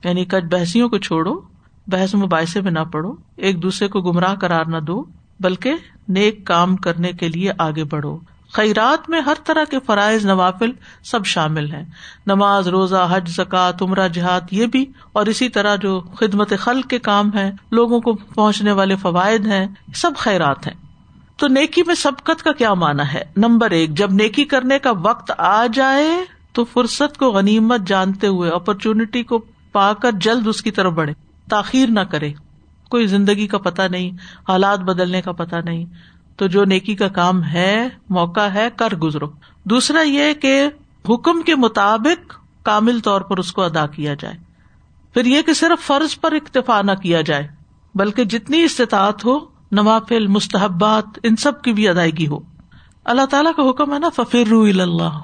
یعنی 0.05 0.25
کچھ 0.25 0.45
بحثیوں 0.45 0.89
کو 0.89 0.99
چھوڑو، 0.99 1.41
بحث 1.87 2.15
مباحثے 2.15 2.61
میں 2.61 2.71
نہ 2.71 2.81
پڑھو 2.93 3.15
ایک 3.37 3.63
دوسرے 3.63 3.89
کو 3.89 4.01
گمراہ 4.01 4.35
کرار 4.35 4.65
نہ 4.65 4.79
دو، 4.79 5.05
بلکہ 5.41 5.75
نیک 6.09 6.47
کام 6.47 6.77
کرنے 6.77 7.13
کے 7.13 7.29
لیے 7.29 7.51
آگے 7.59 7.85
بڑھو۔ 7.85 8.19
خیرات 8.53 9.11
میں 9.11 9.21
ہر 9.21 9.35
طرح 9.45 9.65
کے 9.65 9.79
فرائض 9.87 10.27
نوافل 10.27 10.71
سب 11.05 11.25
شامل 11.25 11.73
ہیں۔ 11.73 11.85
نماز، 12.27 12.69
روزہ، 12.69 13.09
حج 13.11 13.29
زکات 13.29 13.83
عمرہ، 13.83 14.09
جہاد، 14.09 14.41
یہ 14.51 14.67
بھی 14.67 14.87
اور 15.13 15.27
اسی 15.27 15.49
طرح 15.49 15.77
جو 15.77 16.01
خدمت 16.01 16.53
خل 16.59 16.83
کے 16.83 16.99
کام 16.99 17.31
ہے 17.35 17.53
لوگوں 17.71 18.01
کو 18.01 18.15
پہنچنے 18.15 18.73
والے 18.73 18.97
فوائد 18.97 19.47
ہیں، 19.47 19.67
سب 19.95 20.11
خیرات 20.17 20.67
ہیں۔ 20.67 20.75
تو 21.37 21.49
نیکی 21.49 21.83
میں 21.87 21.95
سبقت 21.95 22.43
کا 22.43 22.53
کیا 22.53 22.75
مانا 22.75 23.13
ہے؟ 23.13 23.25
نمبر 23.37 23.71
ایک، 23.71 23.91
جب 23.91 24.13
نیکی 24.13 24.45
کرنے 24.45 24.79
کا 24.79 24.91
وقت 24.91 25.33
آ 25.39 25.67
جائے 25.67 26.09
تو 26.53 26.65
فرصت 26.65 27.19
کو 27.19 27.31
غنیمت 27.31 27.81
جانتے 27.87 28.27
ہوئے 28.27 28.51
اپرچونٹی 28.51 29.23
کو 29.23 29.45
پا 29.73 29.93
کر 29.93 30.13
جلد 30.13 30.47
اس 30.47 30.63
کی 30.63 30.71
طرف 30.71 30.93
بڑھے۔ 30.93 31.13
تاخیر 31.51 31.89
نہ 31.89 32.01
کرے۔ 32.01 32.33
کوئی 32.89 33.07
زندگی 33.07 33.47
کا 33.47 33.59
پتا 33.59 33.89
نہیں، 33.89 34.11
حالات 34.49 34.79
بدلنے 34.79 35.23
کا 35.23 35.33
پتا 35.33 35.61
نہیں۔ 35.61 35.85
تو 36.39 36.47
جو 36.47 36.65
نیکی 36.65 36.95
کا 36.95 37.09
کام 37.09 37.45
ہے، 37.45 37.89
موقع 38.09 38.41
ہے، 38.41 38.69
کر 38.77 38.95
گزرو۔ 38.95 39.27
دوسرا 39.65 40.01
یہ 40.01 40.33
کہ 40.33 40.69
حکم 41.09 41.43
کے 41.43 41.55
مطابق 41.55 42.35
کامل 42.63 43.01
طور 43.01 43.21
پر 43.21 43.39
اس 43.39 43.53
کو 43.53 43.63
ادا 43.63 43.87
کیا 43.87 44.15
جائے۔ 44.15 44.37
پھر 45.15 45.25
یہ 45.25 45.43
کہ 45.43 45.53
صرف 45.53 45.87
فرض 45.87 46.21
پر 46.21 46.33
اکتفا 46.33 46.83
نہ 46.83 46.93
کیا 46.93 47.21
جائے، 47.21 47.49
بلکہ 47.95 48.25
جتنی 48.25 48.63
استطاعت 48.63 49.25
ہو، 49.25 49.39
نوافل، 49.73 50.27
مستحبات، 50.27 51.05
ان 51.23 51.37
سب 51.37 51.63
کی 51.63 51.73
بھی 51.73 51.89
ادائیگی 51.89 52.27
ہو۔ 52.27 52.39
اللہ 53.05 53.27
تعالیٰ 53.27 53.53
کا 53.57 53.71
حکم 53.71 53.95
ہے 53.95 53.99
نا 53.99 54.09
ففر 54.09 54.53
اللہ 54.53 55.21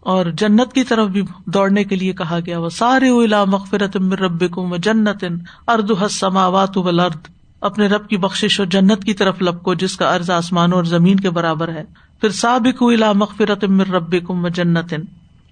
اور 0.00 0.26
جنت 0.26 0.72
کی 0.72 0.84
طرف 0.84 1.08
بھی 1.08 1.22
دوڑنے 1.46 1.84
کے 1.84 1.96
لیے 1.96 2.12
کہا 2.12 2.38
گیا 2.46 2.58
وہ 2.58 2.68
سارے 2.68 3.10
مغفرت 3.44 3.96
رب 3.96 4.50
کو 4.50 4.76
جنت 4.76 5.24
ارد 5.68 5.90
حسماوات 6.06 6.76
ولرد 6.76 7.37
اپنے 7.60 7.86
رب 7.86 8.08
کی 8.08 8.16
بخش 8.16 8.60
اور 8.60 8.66
جنت 8.66 9.04
کی 9.04 9.14
طرف 9.14 9.42
لپکو، 9.42 9.74
جس 9.74 9.96
کا 9.96 10.14
ارض 10.14 10.30
آسمان 10.30 10.72
اور 10.72 10.84
زمین 10.84 11.16
کے 11.16 11.30
برابر 11.30 11.68
ہے۔ 11.68 11.84
پھر 12.20 12.28
سابق 12.28 12.82
مغفرت 13.14 13.64
مر 13.64 13.86
رب 13.86 14.26
کم 14.26 14.48
جنت 14.48 14.94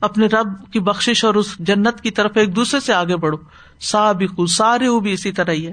اپنے 0.00 0.26
رب 0.26 0.72
کی 0.72 0.80
بخش 0.80 1.25
اور 1.25 1.34
اس 1.34 1.58
جنت 1.58 2.00
کی 2.00 2.10
طرف 2.10 2.30
ایک 2.34 2.56
دوسرے 2.56 2.80
سے 2.80 2.92
آگے 2.92 3.16
بڑھو۔ 3.16 3.36
سابق 3.80 4.40
سارے 4.48 5.00
بھی 5.00 5.12
اسی 5.12 5.32
طرح 5.32 5.50
ہی 5.50 5.66
ہے۔ 5.66 5.72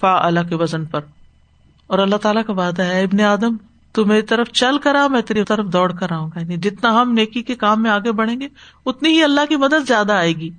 فا 0.00 0.26
اللہ 0.26 0.40
کے 0.48 0.54
وزن 0.54 0.84
پر۔ 0.84 1.00
اور 1.86 1.98
اللہ 1.98 2.16
تعالیٰ 2.16 2.44
کا 2.46 2.52
وعدہ 2.52 2.82
ہے، 2.82 3.02
ابن 3.02 3.20
آدم، 3.20 3.56
تو 3.92 4.06
میری 4.06 4.22
طرف 4.22 4.48
چل 4.48 4.78
کر 4.78 4.94
آ 4.94 5.06
میں 5.06 5.20
تیری 5.20 5.44
طرف 5.44 5.66
دوڑ 5.66 5.92
کر 5.92 6.12
آؤں 6.12 6.28
گا۔ 6.28 6.40
یعنی 6.40 6.56
جتنا 6.56 7.02
ہم 7.02 7.12
نیکی 7.12 7.42
کے 7.42 7.54
کام 7.54 7.82
میں 7.82 7.90
آگے 7.90 8.12
بڑھیں 8.12 8.40
گے، 8.40 8.48
اتنی 8.86 9.08
ہی 9.08 9.22
اللہ 9.22 9.40
کی 9.48 9.56
مدد 9.56 9.88
زیادہ 9.88 10.12
آئے 10.12 10.32
گی۔ 10.32 10.50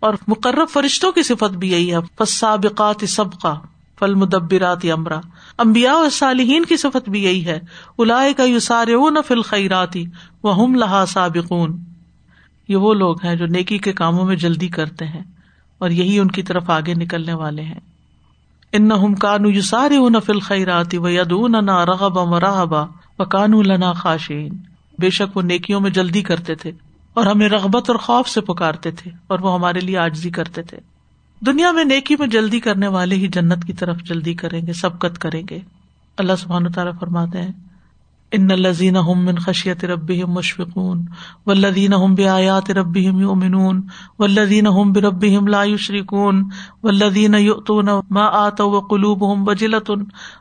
اور 0.00 0.14
مقرر 0.28 0.64
فرشتوں 0.66 1.12
کی 1.12 1.22
صفت 1.22 1.56
بھی 1.56 1.72
یہی 1.72 1.94
ہے۔ 1.94 2.24
سابقات 2.24 3.04
سبقہ 3.08 3.60
فل 3.98 4.14
مدبرات 4.14 4.86
امرا۔ 4.92 5.20
امبیا 5.58 5.92
اور 5.92 6.10
صالحین 6.10 6.64
کی 6.64 6.76
صفت 6.76 7.08
بھی 7.08 7.24
یہی 7.24 7.46
ہے۔ 7.46 7.60
الا 7.98 8.22
کا 8.36 8.42
یو 8.42 8.58
سارے 8.58 8.92
فل 9.26 9.42
خیراتی 9.42 10.06
وہ 10.42 10.62
ہم 10.62 10.74
لہا 10.74 11.04
سابقون۔ 11.08 11.84
یہ 12.68 12.76
وہ 12.76 12.94
لوگ 12.94 13.24
ہیں 13.24 13.36
جو 13.36 13.46
نیکی 13.46 13.78
کے 13.78 13.92
کاموں 13.92 14.24
میں 14.24 14.36
جلدی 14.36 14.68
کرتے 14.68 15.04
ہیں 15.04 15.22
اور 15.78 15.90
یہی 15.90 16.18
ان 16.18 16.28
کی 16.28 16.42
طرف 16.42 16.70
آگے 16.70 16.94
نکلنے 16.94 17.32
والے 17.32 17.62
ہیں۔ 17.62 17.80
ان 18.72 18.92
ہم 18.92 19.14
کانو 19.14 19.48
یو 19.48 19.62
سارے 19.62 19.96
فل 20.24 20.40
خیراتی 20.40 20.98
و 20.98 21.08
ید 21.08 21.32
نا 21.64 21.86
رغبا 21.86 22.22
و 22.22 22.40
رحبا 22.40 22.84
و 23.18 23.24
کانو 23.24 23.62
لنا 23.62 23.92
خاشین 23.92 24.56
بے 24.98 25.10
شک 25.10 25.36
وہ 25.36 25.42
نیکیوں 25.42 25.80
میں 25.80 25.90
جلدی 25.90 26.22
کرتے 26.22 26.54
تھے 26.54 26.72
اور 27.14 27.26
ہمیں 27.26 27.48
رغبت 27.48 27.90
اور 27.90 27.98
خوف 27.98 28.28
سے 28.28 28.40
پکارتے 28.40 28.90
تھے 28.90 29.10
اور 29.26 29.38
وہ 29.38 29.54
ہمارے 29.54 29.80
لیے 29.80 29.98
آجزی 29.98 30.30
کرتے 30.30 30.62
تھے۔ 30.62 30.78
دنیا 31.46 31.72
میں 31.72 31.84
نیکی 31.84 32.16
میں 32.18 32.26
جلدی 32.26 32.60
کرنے 32.60 32.88
والے 32.88 33.14
ہی 33.14 33.28
جنت 33.28 33.64
کی 33.64 33.72
طرف 33.72 33.96
جلدی 33.96 34.34
کریں 34.34 34.66
گے 34.66 34.72
سبکت 34.72 35.18
کریں 35.18 35.42
گے۔ 35.50 35.58
اللہ 36.18 36.32
سبحان 36.38 36.72
تعالیٰ 36.72 36.92
فرماتے 37.00 37.42
ہیں، 37.42 37.52
ان 38.32 38.50
الزین 38.50 38.96
من 39.16 39.38
خشیت 39.38 39.84
رب 39.84 40.10
مشفقون 40.10 41.04
و 41.46 41.52
لدین 41.52 42.14
بیات 42.14 42.70
رب 42.70 42.96
یومنون 42.96 43.82
و 44.18 44.26
لدین 44.26 44.92
برب 44.92 45.24
لا 45.48 45.64
شریقون 45.78 46.42
و 46.82 46.90
لدین 46.90 47.34
یؤتون 47.34 47.88
ما 48.10 48.24
آت 48.24 48.60
و 48.60 48.64
آتوا 48.64 48.80
قلوبهم 48.80 49.48
وجلۃ 49.48 49.90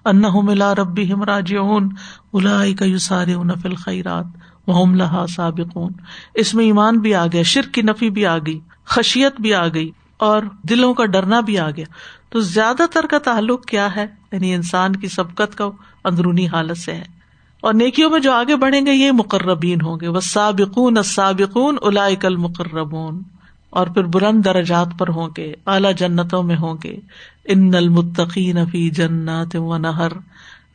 انهم 0.05 0.49
الى 0.49 0.71
ربهم 0.77 1.23
راجعون 1.23 1.89
اولئک 2.31 2.81
یسارعون 2.81 3.51
فی 3.61 3.69
الخیرات، 3.69 4.25
وهم 4.67 4.95
لها 4.95 5.25
سابقون۔ 5.35 5.93
اس 6.35 6.53
میں 6.53 6.65
ایمان 6.65 6.99
بھی 6.99 7.15
آ 7.15 7.25
گیا، 7.27 7.43
شرک 7.43 7.73
کی 7.73 7.81
نفی 7.81 8.09
بھی 8.09 8.25
آ 8.25 8.37
گئی، 8.37 8.59
خشیت 8.85 9.41
بھی 9.41 9.53
آ 9.53 9.67
گئی۔ 9.67 9.91
اور 10.17 10.41
دلوں 10.69 10.93
کا 10.93 11.05
ڈرنا 11.05 11.39
بھی 11.39 11.59
آ 11.59 11.69
گیا 11.69 11.85
تو 12.29 12.39
زیادہ 12.39 12.83
تر 12.93 13.05
کا 13.05 13.17
تعلق 13.17 13.65
کیا 13.65 13.95
ہے؟ 13.95 14.05
یعنی 14.31 14.53
انسان 14.53 14.95
کی 14.95 15.07
سبقت 15.07 15.57
کا 15.57 15.69
اندرونی 16.03 16.47
حالت 16.47 16.77
سے 16.77 16.93
ہے۔ 16.93 17.17
اور 17.61 17.73
نیکیوں 17.73 18.09
میں 18.09 18.19
جو 18.19 18.31
آگے 18.31 18.55
بڑھیں 18.55 18.85
گے، 18.85 18.91
یہ 18.91 19.11
مقربین 19.11 19.81
ہوں 19.81 19.97
گے۔ 20.01 20.07
وہ 20.07 20.19
سابقون 20.19 21.03
سابقون 21.05 21.77
کل 22.21 22.35
مقربون 22.35 23.21
اور 23.69 23.87
پھر 23.87 24.03
بلند 24.03 24.45
درجات 24.45 24.87
پر 24.97 25.07
ہوں 25.07 25.29
گے، 25.37 25.53
اعلی 25.65 25.93
جنتوں 25.97 26.43
میں 26.43 26.55
ہوں 26.55 26.75
گے۔ 26.83 26.99
ان 27.45 27.75
المتقین 27.75 28.65
فی 28.65 28.89
جنات 28.89 29.55
و 29.55 29.77
نہر 29.77 30.11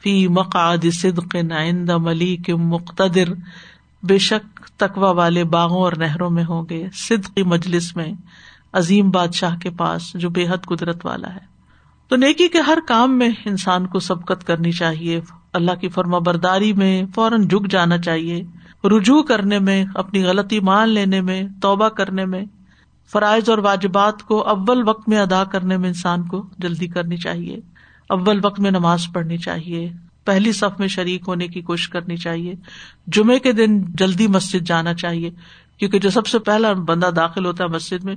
فی 0.03 0.29
مقعد 0.29 0.87
صدق 0.93 1.37
عند 1.53 1.91
ملیک 1.91 2.51
مقتدر۔ 2.51 3.33
بے 4.03 4.19
شک 4.19 4.61
تقوا 4.77 5.11
والے 5.11 5.45
باغوں 5.45 5.83
اور 5.83 5.93
نہروں 5.93 6.31
میں 6.31 6.45
ہوں 6.45 6.67
گے۔ 6.71 6.87
صدقی 6.95 7.43
مجلس 7.43 7.97
میں۔ 7.97 8.13
عظیم 8.73 9.11
بادشاہ 9.11 9.57
کے 9.57 9.71
پاس 9.71 10.13
جو 10.15 10.31
بے 10.31 10.47
حد 10.49 10.67
قدرت 10.67 11.07
والا 11.07 11.35
ہے۔ 11.35 11.53
تو 12.09 12.17
نیکی 12.17 12.49
کے 12.49 12.61
ہر 12.61 12.79
کام 12.89 13.19
میں 13.19 13.29
انسان 13.45 13.87
کو 13.87 13.99
سبقت 13.99 14.47
کرنی 14.47 14.73
چاہیے، 14.73 15.21
اللہ 15.53 15.73
کی 15.81 15.89
فرما 15.89 16.19
برداری 16.19 16.73
میں 16.73 17.03
فوراً 17.15 17.49
جھک 17.49 17.71
جانا 17.71 17.99
چاہیے، 17.99 18.45
رجوع 18.85 19.23
کرنے 19.23 19.59
میں، 19.59 19.85
اپنی 19.95 20.25
غلطی 20.25 20.61
مان 20.61 20.89
لینے 20.89 21.21
میں، 21.21 21.43
توبہ 21.63 21.89
کرنے 21.89 22.25
میں۔ 22.25 22.45
فرائض 23.13 23.51
اور 23.51 23.59
واجبات 23.59 24.23
کو 24.23 24.49
اول 24.49 24.89
وقت 24.89 25.09
میں 25.09 25.19
ادا 25.19 25.45
کرنے 25.45 25.77
میں 25.77 25.89
انسان 25.89 26.27
کو 26.27 26.47
جلدی 26.59 26.87
کرنی 26.87 27.17
چاہیے، 27.17 27.61
اول 28.09 28.41
وقت 28.43 28.61
میں 28.61 28.71
نماز 28.71 29.07
پڑھنی 29.15 29.39
چاہیے، 29.39 29.93
پہلی 30.25 30.53
صف 30.53 30.81
میں 30.81 30.89
شریک 30.89 31.23
ہونے 31.29 31.49
کی 31.49 31.61
کوشش 31.61 31.89
کرنی 31.89 32.17
چاہیے، 32.17 32.55
جمعے 33.07 33.39
کے 33.39 33.53
دن 33.53 33.83
جلدی 33.83 34.27
مسجد 34.27 34.67
جانا 34.67 34.95
چاہیے، 34.95 35.31
کیونکہ 35.79 35.99
جو 35.99 36.11
سب 36.11 36.27
سے 36.27 36.39
پہلا 36.39 36.73
بندہ 36.73 37.11
داخل 37.17 37.47
ہوتا 37.47 37.65
ہے 37.65 37.69
مسجد 37.69 38.05
میں 38.05 38.15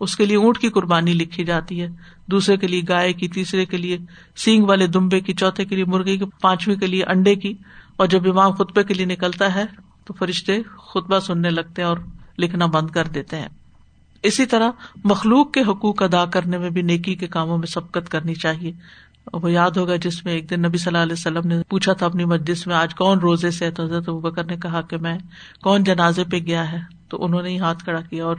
اس 0.00 0.16
کے 0.16 0.26
لیے 0.26 0.36
اونٹ 0.36 0.58
کی 0.58 0.68
قربانی 0.68 1.12
لکھی 1.12 1.44
جاتی 1.44 1.82
ہے، 1.82 1.88
دوسرے 2.26 2.56
کے 2.56 2.66
لیے 2.66 2.82
گائے 2.88 3.12
کی، 3.12 3.28
تیسرے 3.28 3.64
کے 3.64 3.76
لیے 3.76 3.98
سینگ 4.36 4.64
والے 4.64 4.86
دمبے 4.86 5.20
کی، 5.20 5.34
چوتھے 5.34 5.64
کے 5.64 5.74
لیے 5.74 5.84
مرغی 5.84 6.16
کی، 6.16 6.24
پانچویں 6.40 6.76
کے 6.76 6.86
لیے 6.86 7.04
انڈے 7.04 7.34
کی۔ 7.34 7.54
اور 7.96 8.06
جب 8.06 8.30
امام 8.30 8.50
خطبے 8.50 8.84
کے 8.84 8.94
لیے 8.94 9.06
نکلتا 9.06 9.54
ہے، 9.54 9.64
تو 10.04 10.14
فرشتے 10.14 10.62
خطبہ 10.62 11.18
سننے 11.18 11.50
لگتے 11.50 11.82
ہیں 11.82 11.88
اور 11.88 11.98
لکھنا 12.38 12.66
بند 12.66 12.90
کر 12.90 13.04
دیتے 13.04 13.36
ہیں۔ 13.36 13.48
اسی 14.22 14.46
طرح 14.46 14.70
مخلوق 15.04 15.52
کے 15.52 15.60
حقوق 15.60 16.02
ادا 16.02 16.24
کرنے 16.24 16.58
میں 16.58 16.70
بھی 16.70 16.82
نیکی 16.82 17.14
کے 17.14 17.26
کاموں 17.26 17.58
میں 17.58 17.66
سبقت 17.66 18.08
کرنی 18.08 18.34
چاہیے۔ 18.34 18.72
وہ 19.32 19.52
یاد 19.52 19.70
ہوگا 19.70 19.96
جس 19.96 20.24
میں 20.24 20.32
ایک 20.32 20.50
دن 20.50 20.62
نبی 20.62 20.78
صلی 20.78 20.90
اللہ 20.90 21.02
علیہ 21.02 21.12
وسلم 21.12 21.48
نے 21.48 21.62
پوچھا 21.68 21.92
تھا 21.92 22.06
اپنی 22.06 22.24
مسجد 22.24 22.66
میں، 22.66 22.76
آج 22.76 22.94
کون 22.94 23.18
روزے 23.18 23.50
سے 23.50 23.70
تو 23.70 23.82
حضرت 23.82 24.08
بکر 24.08 24.44
نے 24.44 24.56
کہا 24.56 24.80
کہ 24.80 24.96
میں 24.96 25.18
کون 25.62 25.84
جنازے 25.84 26.24
پہ 26.24 26.36
گیا 26.36 26.72
ہے؟ 26.72 26.78
تو 27.08 27.24
انہوں 27.24 27.42
نے 27.42 27.48
ہی 27.48 27.58
ہاتھ 27.58 27.84
کھڑا 27.84 28.00
کیا 28.00 28.24
اور 28.24 28.36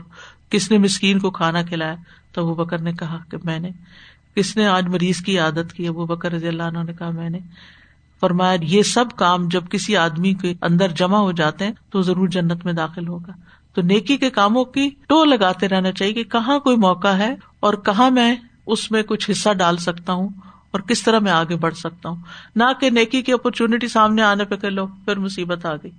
کس 0.50 0.70
نے 0.70 0.78
مسکین 0.78 1.18
کو 1.18 1.30
کھانا 1.30 1.62
کھلایا؟ 1.62 1.94
تو 2.32 2.42
ابو 2.42 2.64
بکر 2.64 2.78
نے 2.78 2.92
کہا 2.92 3.18
کہ 3.30 3.36
میں 3.44 3.58
نے۔ 3.58 3.70
کس 4.34 4.56
نے 4.56 4.66
آج 4.66 4.88
مریض 4.88 5.16
کی 5.16 5.38
عادت 5.38 5.72
کی؟ 5.72 5.88
ابو 5.88 6.06
بکر 6.06 6.32
رضی 6.32 6.48
اللہ 6.48 6.62
عنہ 6.62 6.78
نے 6.86 6.92
کہا 6.92 7.10
میں 7.10 7.30
نے۔ 7.30 7.38
فرمایا، 8.20 8.56
یہ 8.62 8.82
سب 8.82 9.04
کام 9.16 9.48
جب 9.48 9.64
کسی 9.70 9.96
آدمی 9.96 10.34
کے 10.34 10.54
اندر 10.62 10.88
جمع 10.88 11.18
ہو 11.18 11.32
جاتے 11.32 11.64
ہیں 11.64 11.72
تو 11.90 12.02
ضرور 12.02 12.28
جنت 12.28 12.64
میں 12.64 12.72
داخل 12.72 13.08
ہوگا۔ 13.08 13.32
تو 13.74 13.82
نیکی 13.82 14.16
کے 14.16 14.30
کاموں 14.30 14.64
کی 14.64 14.90
ٹو 15.08 15.24
لگاتے 15.24 15.68
رہنا 15.68 15.92
چاہیے 15.92 16.12
کہ 16.12 16.24
کہاں 16.24 16.58
کوئی 16.58 16.76
موقع 16.76 17.08
ہے 17.08 17.34
اور 17.60 17.74
کہاں 17.74 18.10
میں 18.10 18.36
اس 18.66 18.90
میں 18.90 19.02
کچھ 19.02 19.30
حصہ 19.30 19.52
ڈال 19.52 19.76
سکتا 19.76 20.12
ہوں۔ 20.12 20.28
اور 20.70 20.80
کس 20.80 21.02
طرح 21.02 21.18
میں 21.18 21.32
آگے 21.32 21.56
بڑھ 21.56 21.74
سکتا 21.74 22.08
ہوں؟ 22.08 22.16
نہ 22.56 22.64
کہ 22.80 22.90
نیکی 22.90 23.22
کی 23.22 23.32
اپرچونٹی 23.32 23.88
سامنے 23.88 24.22
آنے 24.22 24.44
پہ 24.44 24.56
کہ 24.56 24.70
لو 24.70 24.86
پھر 24.86 25.16
مصیبت 25.16 25.66
آ 25.66 25.74
گئی۔ 25.74 25.90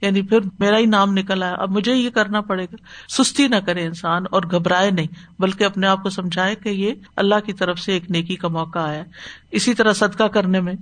یعنی 0.00 0.22
پھر 0.22 0.38
میرا 0.58 0.78
ہی 0.78 0.86
نام 0.86 1.12
نکل 1.12 1.42
آیا۔ 1.42 1.54
اب 1.54 1.70
مجھے 1.70 1.94
یہ 1.94 2.10
کرنا 2.10 2.40
پڑے 2.40 2.64
گا۔ 2.64 2.76
سستی 3.08 3.48
نہ 3.48 3.56
کرے 3.56 3.86
انسان 3.86 4.22
اور 4.30 4.42
گھبرائے 4.42 4.90
نہیں، 4.90 5.06
بلکہ 5.38 5.64
اپنے 5.64 5.86
آپ 5.86 6.02
کو 6.02 6.10
سمجھائے 6.10 6.54
کہ 6.54 6.68
یہ 6.68 6.92
اللہ 7.16 7.34
کی 7.46 7.52
طرف 7.52 7.78
سے 7.78 7.92
ایک 7.92 8.10
نیکی 8.10 8.36
کا 8.36 8.48
موقع 8.48 8.78
آیا۔ 8.78 9.04
اسی 9.50 9.74
طرح 9.74 9.92
صدقہ 9.92 10.24
کرنے 10.24 10.60
میں، 10.60 10.74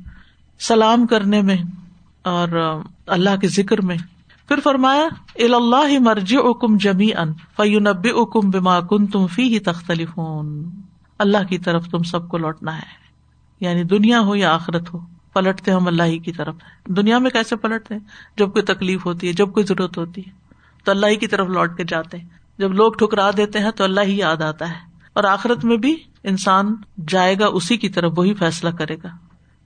سلام 0.60 1.06
کرنے 1.06 1.42
میں 1.42 1.56
اور 2.22 2.80
اللہ 3.06 3.36
کے 3.40 3.48
ذکر 3.48 3.80
میں۔ 3.80 3.96
پھر 4.48 4.60
فرمایا 4.64 5.08
اللہ 5.34 5.98
مرجی 5.98 6.36
اکم 6.36 6.76
جمی 6.76 7.08
ان 7.16 7.32
فیونبی 7.32 8.10
اکم 8.10 8.50
بما 8.50 8.80
کن 8.80 9.06
تم 9.06 9.26
فی 9.26 9.42
ہی 9.42 9.58
تختلف 9.58 10.18
اللہ 11.22 11.44
کی 11.48 11.58
طرف 11.58 11.86
تم 11.86 12.02
سب 12.02 12.28
کو 12.28 12.38
لوٹنا 12.38 12.76
ہے۔ 12.76 13.02
یعنی 13.60 13.84
دنیا 13.84 14.20
ہو 14.20 14.36
یا 14.36 14.54
آخرت 14.54 14.94
ہو، 14.94 14.98
پلٹتے 15.32 15.70
ہم 15.70 15.86
اللہ 15.86 16.02
ہی 16.02 16.18
کی 16.18 16.32
طرف 16.32 16.54
دنیا 16.86 17.18
میں 17.18 17.30
کیسے 17.30 17.56
پلٹتے 17.56 17.94
ہیں؟ 17.94 18.00
جب 18.36 18.52
کوئی 18.52 18.62
تکلیف 18.62 19.06
ہوتی 19.06 19.28
ہے، 19.28 19.32
جب 19.32 19.52
کوئی 19.52 19.66
ضرورت 19.66 19.98
ہوتی 19.98 20.20
ہے، 20.26 20.30
تو 20.84 20.90
اللہ 20.90 21.06
ہی 21.06 21.16
کی 21.16 21.26
طرف 21.26 21.48
لوٹ 21.48 21.76
کے 21.76 21.84
جاتے 21.84 22.18
ہیں۔ 22.18 22.28
جب 22.58 22.72
لوگ 22.72 22.92
ٹھکرا 22.92 23.30
دیتے 23.36 23.58
ہیں، 23.58 23.70
تو 23.70 23.84
اللہ 23.84 24.00
ہی 24.00 24.18
یاد 24.18 24.42
آتا 24.42 24.68
ہے۔ 24.68 24.74
اور 25.12 25.24
آخرت 25.24 25.64
میں 25.64 25.76
بھی 25.76 25.96
انسان 26.24 26.74
جائے 27.08 27.38
گا 27.40 27.46
اسی 27.46 27.76
کی 27.76 27.88
طرف، 27.88 28.12
وہی 28.16 28.34
فیصلہ 28.34 28.70
کرے 28.70 28.96
گا۔ 29.04 29.08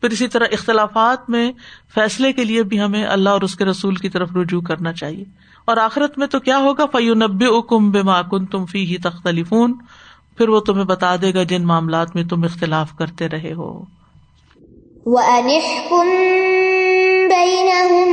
پھر 0.00 0.10
اسی 0.10 0.28
طرح 0.28 0.44
اختلافات 0.52 1.30
میں 1.30 1.52
فیصلے 1.94 2.32
کے 2.32 2.44
لیے 2.44 2.62
بھی 2.62 2.80
ہمیں 2.80 3.04
اللہ 3.04 3.28
اور 3.28 3.40
اس 3.40 3.56
کے 3.56 3.64
رسول 3.64 3.94
کی 3.94 4.08
طرف 4.08 4.36
رجوع 4.36 4.60
کرنا 4.60 4.92
چاہیے۔ 4.92 5.24
اور 5.64 5.76
آخرت 5.76 6.18
میں 6.18 6.26
تو 6.26 6.40
کیا 6.40 6.58
ہوگا؟ 6.58 6.86
فیو 6.86 7.14
نبے 7.14 7.46
اکم 7.46 7.90
بے 7.90 8.02
معکن 8.02 8.46
تم 8.46 8.66
فی 8.66 8.86
ہی 8.86 8.98
تختلف 8.98 9.52
پھر 10.38 10.48
وہ 10.48 10.60
تمہیں 10.60 10.84
بتا 10.84 11.16
دے 11.16 11.34
گا 11.34 11.42
جن 11.42 11.66
معاملات 11.66 12.08
میں 12.14 12.24
تم 12.24 12.44
اختلاف 12.44 12.90
کرتے 12.98 13.28
رہے 13.28 13.52
ہو۔ 13.52 13.96
وَأَنِحْكُمْ 15.06 16.06
بَيْنَهُمْ 17.28 18.08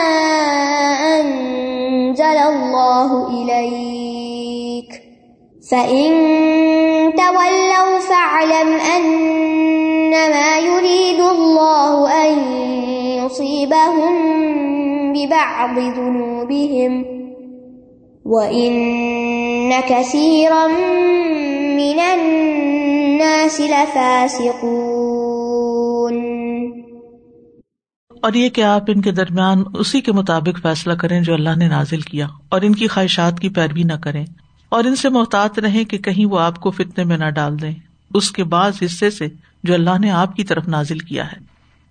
أَنزَلَ 1.20 2.38
اللَّهُ 2.38 3.10
إِلَيْكَ 3.28 4.77
فَإِن 5.70 6.10
تَوَلَّوْا 7.16 7.98
فَاعْلَمْ 8.08 8.76
أَنَّ 8.96 9.28
يريد 10.58 11.20
الله 11.20 12.08
أن 12.24 12.38
يصيبهم 13.16 14.14
ببعض 15.12 15.78
ذنوبهم 15.78 17.04
وإن 18.24 18.72
كثيرا 19.88 20.66
من 21.76 22.00
الناس 22.00 23.60
لفاسقون 23.60 25.06
اور 28.22 28.32
یہ 28.32 28.48
کہ 28.48 28.62
آپ 28.62 28.82
ان 28.88 29.00
کے 29.00 29.10
درمیان 29.10 29.62
اسی 29.74 30.00
کے 30.00 30.12
مطابق 30.12 30.56
فیصلہ 30.62 30.94
کریں 30.94 31.20
جو 31.20 31.34
اللہ 31.34 31.56
نے 31.56 31.68
نازل 31.68 32.00
کیا 32.00 32.26
اور 32.48 32.62
ان 32.62 32.74
کی 32.74 32.86
خواہشات 32.86 33.40
کی 33.40 33.48
پیروی 33.48 33.82
نہ 33.82 33.96
کریں۔ 34.02 34.24
اور 34.68 34.84
ان 34.84 34.96
سے 34.96 35.08
محتاط 35.08 35.58
رہیں 35.58 35.84
کہ 35.84 35.98
کہیں 35.98 36.26
وہ 36.26 36.40
آپ 36.40 36.60
کو 36.60 36.70
فتنے 36.70 37.04
میں 37.04 37.18
نہ 37.18 37.30
ڈال 37.30 37.62
دیں۔ 37.62 37.74
اس 38.14 38.30
کے 38.30 38.44
بعض 38.44 38.72
حصے 38.84 39.10
سے 39.10 39.28
جو 39.64 39.74
اللہ 39.74 39.98
نے 40.00 40.10
آپ 40.10 40.36
کی 40.36 40.44
طرف 40.44 40.68
نازل 40.68 40.98
کیا 40.98 41.26
ہے۔ 41.26 41.36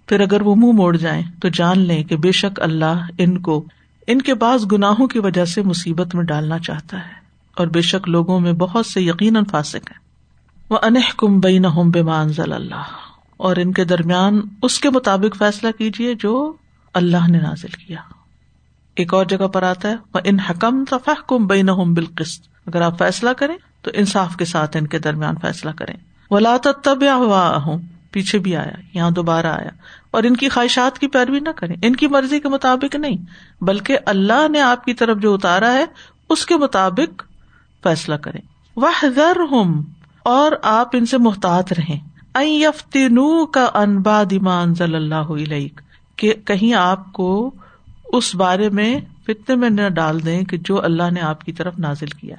پھر 0.08 0.20
اگر 0.20 0.42
وہ 0.42 0.56
منہ 0.56 0.72
موڑ 0.72 0.98
جائیں 0.98 1.24
تو 1.42 1.50
جان 1.50 1.80
لیں 1.80 2.04
کہ 2.04 2.16
بے 2.16 2.32
شک 2.32 2.62
اللہ 2.62 3.08
ان 3.18 3.38
کو، 3.42 3.66
ان 4.08 4.22
کے 4.22 4.34
بعض 4.34 4.66
گناہوں 4.72 5.08
کی 5.08 5.20
وجہ 5.20 5.46
سے 5.46 5.62
مصیبت 5.62 6.16
میں 6.16 6.24
ڈالنا 6.24 6.60
چاہتا 6.60 6.98
ہے۔ 6.98 7.28
اور 7.58 7.68
بے 7.68 7.82
شک 7.82 8.10
لوگوں 8.10 8.40
میں 8.40 8.54
بہت 8.54 8.86
سے 8.86 9.02
یقیناً 9.02 9.44
فاسق 9.46 9.76
ہیں۔ 9.76 10.08
وہ 10.70 10.78
انہ 10.84 11.00
کم 11.18 11.40
بین 11.40 11.66
بے 11.92 12.02
مانزل 12.02 12.54
اللہ 12.54 12.84
اور 13.38 13.56
ان 13.56 13.74
کے 13.74 13.84
درمیان 13.84 14.42
اس 14.62 14.80
کے 14.80 14.90
مطابق 14.90 15.36
فیصلہ 15.38 15.72
کیجیے 15.78 16.16
جو 16.16 16.54
اللہ 16.94 17.28
نے 17.30 17.40
نازل 17.40 17.68
کیا۔ 17.68 18.00
ایک 18.96 19.14
اور 19.14 19.26
جگہ 19.26 19.48
پر 19.48 19.64
آتا 19.64 19.90
ہے۔ 19.90 19.96
وہ 20.14 20.20
ان 20.24 20.40
حکم 20.40 20.86
تفاح 20.86 21.22
کم 21.28 21.48
بین 21.48 21.66
بالقسط۔ 21.66 22.57
اگر 22.68 22.82
آپ 22.82 22.98
فیصلہ 22.98 23.30
کریں 23.30 23.58
تو 23.82 23.92
انصاف 23.94 24.36
کے 24.36 24.46
ساتھ 24.46 24.78
ان 24.78 24.88
کے 24.88 25.00
درمیان 25.00 25.36
فیصلہ 25.42 25.72
کریں۔ 25.72 25.94
ولا 26.32 26.58
تب 26.58 27.04
ہوا 27.16 27.56
ہوں 27.56 27.78
پیچھے 28.12 28.40
بھی 28.40 28.56
آیا، 28.56 28.74
یہاں 28.94 29.12
دوبارہ 29.12 29.46
آیا۔ 29.46 29.70
اور 30.12 30.24
ان 30.24 30.38
کی 30.38 30.50
خواہشات 30.50 31.00
کی 31.00 31.08
پیروی 31.08 31.40
نہ 31.40 31.50
کریں، 31.56 31.76
ان 31.82 31.96
کی 31.96 32.08
مرضی 32.08 32.40
کے 32.40 32.50
مطابق 32.50 32.96
نہیں، 32.96 33.18
بلکہ 33.64 33.98
اللہ 34.06 34.48
نے 34.50 34.62
آپ 34.62 34.86
کی 34.86 34.94
طرف 34.94 35.18
جو 35.18 35.34
اتارا 35.34 35.74
ہے، 35.74 35.86
اس 36.30 36.46
کے 36.46 36.56
مطابق 36.56 37.24
فیصلہ 37.84 38.16
کریں۔ 38.16 38.42
وہ 38.76 38.88
اور 40.24 40.52
آپ 40.64 40.90
ان 40.94 41.06
سے 41.06 41.18
محتاط 41.18 41.74
رہیں۔ 41.74 42.00
یفتنو 42.44 43.46
کا 43.46 43.70
انبا 43.74 44.24
دمان 44.32 44.76
ضل 44.76 44.96
اللہ 44.96 45.34
کہ 46.16 46.34
کہیں 46.46 46.74
آپ 46.74 47.14
کو 47.14 47.52
اس 48.14 48.36
بارے 48.36 48.70
میں 48.70 49.00
فتنے 49.24 49.56
میں 49.56 49.70
نہ 49.70 49.90
ڈال 49.90 50.26
دیں 50.26 50.44
کہ 50.44 50.58
جو 50.58 50.84
اللہ 50.84 51.12
نے 51.12 51.22
آپ 51.22 51.42
کی 51.42 51.54
طرف 51.54 51.80
نازل 51.80 52.06
کیا۔ 52.06 52.36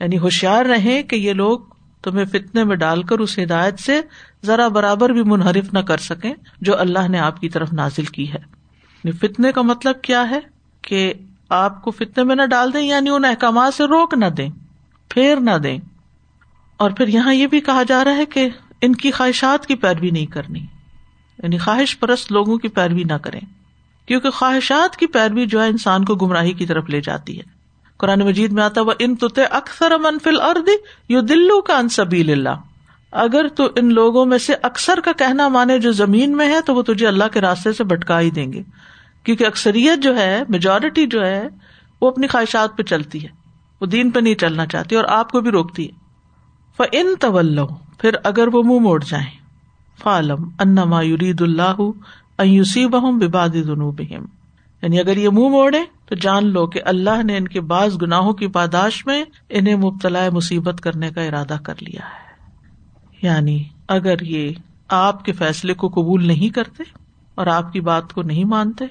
یعنی 0.00 0.18
ہوشیار 0.18 0.64
رہیں 0.64 1.02
کہ 1.02 1.16
یہ 1.16 1.32
لوگ 1.32 1.58
تمہیں 2.02 2.24
فتنے 2.24 2.64
میں 2.64 2.76
ڈال 2.76 3.02
کر 3.02 3.18
اس 3.18 3.38
ہدایت 3.38 3.78
سے 3.78 4.00
ذرا 4.44 4.68
برابر 4.68 5.10
بھی 5.10 5.22
منحرف 5.22 5.72
نہ 5.72 5.78
کر 5.78 5.98
سکیں 5.98 6.34
جو 6.60 6.78
اللہ 6.78 7.08
نے 7.08 7.18
آپ 7.18 7.40
کی 7.40 7.48
طرف 7.48 7.72
نازل 7.72 8.04
کی 8.04 8.32
ہے۔ 8.32 8.38
یعنی 9.04 9.12
فتنے 9.12 9.52
کا 9.52 9.62
مطلب 9.62 10.02
کیا 10.02 10.30
ہے 10.30 10.40
کہ 10.82 11.14
آپ 11.48 11.82
کو 11.82 11.90
فتنے 11.90 12.24
میں 12.24 12.36
نہ 12.36 12.46
ڈال 12.46 12.72
دیں 12.72 12.82
یعنی 12.82 13.10
ان 13.10 13.24
احکامات 13.24 13.74
سے 13.74 13.84
روک 13.84 14.14
نہ 14.14 14.26
دیں، 14.26 14.48
پھیر 15.08 15.36
نہ 15.36 15.58
دیں۔ 15.58 15.78
اور 16.76 16.90
پھر 16.90 17.08
یہاں 17.08 17.34
یہ 17.34 17.46
بھی 17.46 17.60
کہا 17.60 17.82
جا 17.82 18.04
رہا 18.04 18.16
ہے 18.16 18.26
کہ 18.26 18.48
ان 18.80 18.94
کی 18.94 19.10
خواہشات 19.10 19.66
کی 19.66 19.74
پیروی 19.74 20.10
نہیں 20.10 20.26
کرنی 20.26 20.60
یعنی 21.42 21.58
خواہش 21.58 21.98
پرست 21.98 22.32
لوگوں 22.32 22.58
کی 22.58 22.68
پیروی 22.68 23.04
نہ 23.04 23.14
کریں۔ 23.14 23.40
کیونکہ 24.06 24.30
خواہشات 24.30 24.96
کی 24.96 25.06
پیروی 25.06 25.46
جو 25.46 25.62
ہے 25.62 25.68
انسان 25.68 26.04
کو 26.04 26.14
گمراہی 26.14 26.52
کی 26.52 26.66
طرف 26.66 26.88
لے 26.88 27.00
جاتی 27.00 27.38
ہے۔ 27.38 27.53
قرآن 27.98 28.20
مجید 28.20 28.52
میں 28.52 28.62
آتا 28.62 28.80
وہ 28.80 28.92
ان 28.98 29.14
تو 29.14 29.26
اکثر 29.50 29.92
منفل 29.98 30.40
ارد 30.40 30.68
یو 31.08 31.20
دلو 31.20 31.60
کا 31.60 31.78
انصبیل 31.78 32.30
اللہ 32.30 32.60
اگر 33.12 33.48
تو 33.48 33.68
ان 33.76 33.94
لوگوں 33.94 34.26
میں 34.26 34.38
سے 34.38 34.54
اکثر 34.62 35.00
کا 35.04 35.12
کہنا 35.12 35.48
مانے 35.48 35.78
جو 35.78 35.92
زمین 35.92 36.36
میں 36.36 36.48
ہے 36.48 36.60
تو 36.60 36.74
وہ 36.74 36.82
تجھے 36.82 37.06
اللہ 37.06 37.24
کے 37.32 37.40
راستے 37.40 37.72
سے 37.72 37.84
بھٹکا 37.84 38.20
ہی 38.20 38.30
دیں 38.30 38.52
گے۔ 38.52 38.62
کیونکہ 39.24 39.46
اکثریت 39.46 40.02
جو 40.02 40.16
ہے 40.16 40.42
میجورٹی 40.48 41.06
جو 41.06 41.26
ہے، 41.26 41.48
وہ 42.00 42.08
اپنی 42.08 42.26
خواہشات 42.26 42.76
پہ 42.76 42.82
چلتی 42.82 43.22
ہے۔ 43.22 43.28
وہ 43.80 43.86
دین 43.86 44.10
پہ 44.10 44.20
نہیں 44.20 44.34
چلنا 44.34 44.66
چاہتی 44.66 44.96
اور 44.96 45.04
آپ 45.04 45.30
کو 45.30 45.40
بھی 45.40 45.50
روکتی 45.50 45.88
ہے۔ 45.88 46.04
ان 46.92 47.14
طول 47.20 47.58
پھر 47.98 48.10
اگر 48.24 48.48
وہ 48.48 48.62
منہ 48.62 48.78
موڑ 48.78 49.04
جائیں۔ 49.04 49.38
فالم 50.02 50.48
ان 50.58 50.76
یرید 51.04 51.40
اللہ 51.40 51.80
ایوسی 52.38 52.86
بہم 52.86 53.18
بباد 53.18 53.48
بہم 53.48 54.24
یعنی 54.84 55.00
اگر 55.00 55.16
یہ 55.16 55.28
منہ 55.28 55.48
موڑے 55.48 55.80
تو 56.06 56.14
جان 56.14 56.46
لو 56.46 56.66
کہ 56.66 56.80
اللہ 56.84 57.22
نے 57.22 57.36
ان 57.36 57.48
کے 57.48 57.60
بعض 57.60 58.02
گناہوں 58.02 58.32
کی 58.32 58.46
پاداش 58.46 59.06
میں 59.06 59.24
انہیں 59.48 59.76
مبتلا 59.76 60.28
مصیبت 60.32 60.80
کرنے 60.80 61.10
کا 61.10 61.22
ارادہ 61.22 61.56
کر 61.62 61.74
لیا 61.80 62.00
ہے۔ 62.00 62.24
یعنی 63.22 63.64
اگر 63.88 64.22
یہ 64.22 64.50
آپ 64.88 65.24
کے 65.24 65.32
فیصلے 65.32 65.74
کو 65.74 65.88
قبول 65.88 66.26
نہیں 66.26 66.54
کرتے 66.54 66.82
اور 67.34 67.46
آپ 67.46 67.72
کی 67.72 67.80
بات 67.80 68.12
کو 68.12 68.22
نہیں 68.22 68.44
مانتے، 68.44 68.84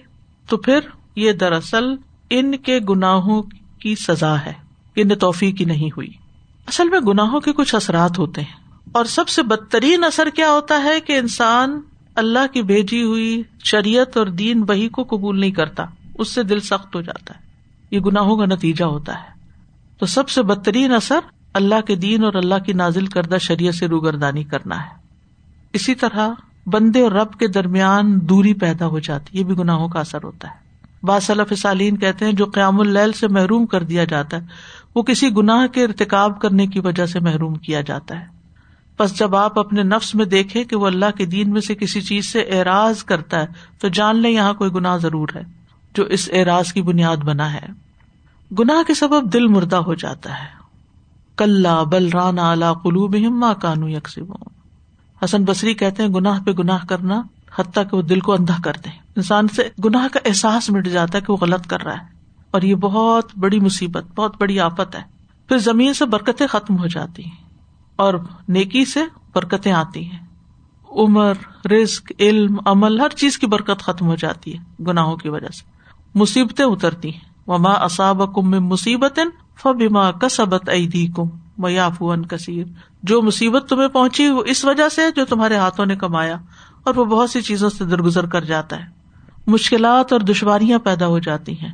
تو 0.47 0.57
پھر 0.57 0.79
یہ 1.15 1.31
دراصل 1.31 1.85
ان 2.29 2.57
کے 2.57 2.79
گناہوں 2.89 3.43
کی 3.79 3.95
سزا 3.95 4.35
ہے۔ 4.45 4.53
انہیں 4.95 5.17
توفیق 5.17 5.57
کی 5.57 5.65
نہیں 5.65 5.89
ہوئی۔ 5.97 6.09
اصل 6.67 6.89
میں 6.89 6.99
گناہوں 6.99 7.39
کے 7.39 7.53
کچھ 7.53 7.75
اثرات 7.75 8.19
ہوتے 8.19 8.41
ہیں۔ 8.41 8.79
اور 8.91 9.05
سب 9.05 9.27
سے 9.27 9.43
بدترین 9.43 10.03
اثر 10.03 10.29
کیا 10.29 10.51
ہوتا 10.51 10.83
ہے 10.83 10.99
کہ 10.99 11.17
انسان 11.17 11.81
اللہ 12.15 12.53
کی 12.53 12.61
بھیجی 12.61 13.03
ہوئی 13.03 13.43
شریعت 13.63 14.17
اور 14.17 14.27
دین 14.27 14.61
بہی 14.61 14.89
کو 14.89 15.03
قبول 15.03 15.39
نہیں 15.39 15.51
کرتا، 15.51 15.85
اس 16.17 16.27
سے 16.27 16.43
دل 16.43 16.59
سخت 16.59 16.95
ہو 16.95 17.01
جاتا 17.01 17.33
ہے۔ 17.33 17.39
یہ 17.91 17.99
گناہوں 17.99 18.37
کا 18.37 18.45
نتیجہ 18.45 18.85
ہوتا 18.85 19.13
ہے۔ 19.13 19.33
تو 19.97 20.05
سب 20.05 20.29
سے 20.29 20.41
بدترین 20.41 20.93
اثر 20.93 21.19
اللہ 21.53 21.81
کے 21.81 21.95
دین 21.95 22.23
اور 22.23 22.33
اللہ 22.33 22.55
کی 22.65 22.73
نازل 22.73 23.05
کردہ 23.05 23.37
شریعت 23.37 23.75
سے 23.75 23.87
روگردانی 23.87 24.43
کرنا 24.43 24.83
ہے۔ 24.83 24.89
اسی 25.73 25.95
طرح 25.95 26.29
بندے 26.65 27.01
اور 27.01 27.11
رب 27.11 27.33
کے 27.33 27.47
درمیان 27.47 28.19
دوری 28.21 28.53
پیدا 28.53 28.87
ہو 28.87 28.99
جاتی، 28.99 29.39
یہ 29.39 29.43
بھی 29.43 29.57
گناہوں 29.57 29.87
کا 29.87 29.99
اثر 29.99 30.23
ہوتا 30.23 30.47
ہے۔ 30.47 30.63
باصلف 31.03 31.59
سالین 31.59 31.97
کہتے 31.97 32.25
ہیں، 32.25 32.33
جو 32.33 32.45
قیام 32.45 32.79
اللیل 32.79 33.11
سے 33.11 33.27
محروم 33.27 33.65
کر 33.65 33.83
دیا 33.83 34.03
جاتا 34.03 34.37
ہے، 34.37 34.41
وہ 34.95 35.03
کسی 35.03 35.29
گناہ 35.29 35.67
کے 35.67 35.83
ارتقاب 35.83 36.41
کرنے 36.41 36.67
کی 36.67 36.79
وجہ 36.79 37.05
سے 37.05 37.19
محروم 37.19 37.55
کیا 37.55 37.81
جاتا 37.81 38.19
ہے۔ 38.19 38.42
بس 38.99 39.19
جب 39.19 39.35
آپ 39.35 39.59
اپنے 39.59 39.83
نفس 39.83 40.15
میں 40.15 40.25
دیکھیں 40.25 40.63
کہ 40.63 40.75
وہ 40.75 40.87
اللہ 40.87 41.05
کے 41.17 41.25
دین 41.25 41.49
میں 41.49 41.61
سے 41.61 41.75
کسی 41.75 42.01
چیز 42.01 42.25
سے 42.25 42.39
اعراض 42.39 43.03
کرتا 43.03 43.39
ہے، 43.39 43.45
تو 43.79 43.87
جان 43.87 44.15
لیں 44.15 44.31
یہاں 44.31 44.53
کوئی 44.53 44.71
گناہ 44.71 44.97
ضرور 44.97 45.27
ہے، 45.35 45.41
جو 45.93 46.03
اس 46.03 46.29
اعراض 46.33 46.73
کی 46.73 46.81
بنیاد 46.81 47.17
بنا 47.17 47.53
ہے۔ 47.53 47.65
گناہ 48.59 48.83
کے 48.87 48.93
سبب 48.93 49.33
دل 49.33 49.47
مردہ 49.47 49.75
ہو 49.75 49.93
جاتا 49.93 50.39
ہے۔ 50.39 50.63
کل 51.37 51.65
بل 51.89 52.09
رانا 52.09 52.51
اللہ 52.51 52.73
قلوب 52.83 53.15
ہما 53.27 53.53
کانو 53.53 53.89
یکسب 53.89 54.33
حسن 55.23 55.43
بصری 55.43 55.73
کہتے 55.73 56.03
ہیں، 56.03 56.09
گناہ 56.09 56.39
پہ 56.43 56.51
گناہ 56.51 56.85
کرنا 56.89 57.21
حتیٰ 57.59 57.83
کہ 57.91 57.97
وہ 57.97 58.01
دل 58.01 58.19
کو 58.19 58.33
اندھا 58.33 58.57
کر 58.63 58.71
دیں۔ 58.85 58.91
انسان 59.15 59.47
سے 59.47 59.69
گناہ 59.85 60.07
کا 60.07 60.19
احساس 60.25 60.69
مٹ 60.69 60.87
جاتا 60.87 61.17
ہے 61.17 61.21
کہ 61.21 61.31
وہ 61.31 61.37
غلط 61.41 61.67
کر 61.67 61.83
رہا 61.83 61.93
ہے۔ 61.93 62.05
اور 62.51 62.61
یہ 62.61 62.75
بہت 62.75 63.25
بڑی 63.39 63.59
مصیبت، 63.59 64.03
بہت 64.15 64.35
بڑی 64.39 64.59
آفت 64.59 64.95
ہے۔ 64.95 65.01
پھر 65.47 65.57
زمین 65.57 65.93
سے 65.93 66.05
برکتیں 66.05 66.47
ختم 66.47 66.77
ہو 66.77 66.87
جاتی 66.87 67.25
ہیں۔ 67.25 67.42
اور 67.95 68.13
نیکی 68.47 68.85
سے 68.85 68.99
برکتیں 69.35 69.71
آتی 69.71 70.11
ہیں۔ 70.11 70.19
عمر 70.91 71.33
رسک 71.67 72.11
علم، 72.19 72.59
عمل، 72.65 72.99
ہر 72.99 73.09
چیز 73.09 73.37
کی 73.37 73.47
برکت 73.47 73.81
ختم 73.81 74.07
ہو 74.07 74.15
جاتی 74.15 74.57
ہے 74.57 74.83
گناہوں 74.83 75.17
کی 75.17 75.29
وجہ 75.29 75.53
سے۔ 75.53 75.71
مصیبتیں 76.15 76.65
اترتی 76.65 77.13
ہیں۔ 77.13 77.33
وما 77.47 77.71
اصاب 77.71 78.35
کم 78.35 78.49
مصیبت 78.49 79.19
فبما 79.61 80.11
کسبت 80.11 80.69
ایدی 80.69 81.07
کم 81.07 81.23
میافون 81.57 82.25
کثیر 82.25 82.63
جو 83.03 83.21
مصیبت 83.21 83.69
تمہیں 83.69 83.87
پہنچی 83.87 84.29
وہ 84.29 84.43
اس 84.45 84.65
وجہ 84.65 84.89
سے 84.89 85.01
جو 85.15 85.25
تمہارے 85.25 85.55
ہاتھوں 85.55 85.85
نے 85.85 85.95
کمایا 85.95 86.37
اور 86.83 86.95
وہ 86.95 87.05
بہت 87.05 87.29
سی 87.29 87.41
چیزوں 87.41 87.69
سے 87.69 87.85
درگزر 87.85 88.25
کر 88.25 88.43
جاتا 88.43 88.79
ہے۔ 88.79 88.85
مشکلات 89.47 90.13
اور 90.13 90.21
دشواریاں 90.21 90.79
پیدا 90.79 91.07
ہو 91.07 91.19
جاتی 91.19 91.59
ہیں۔ 91.59 91.73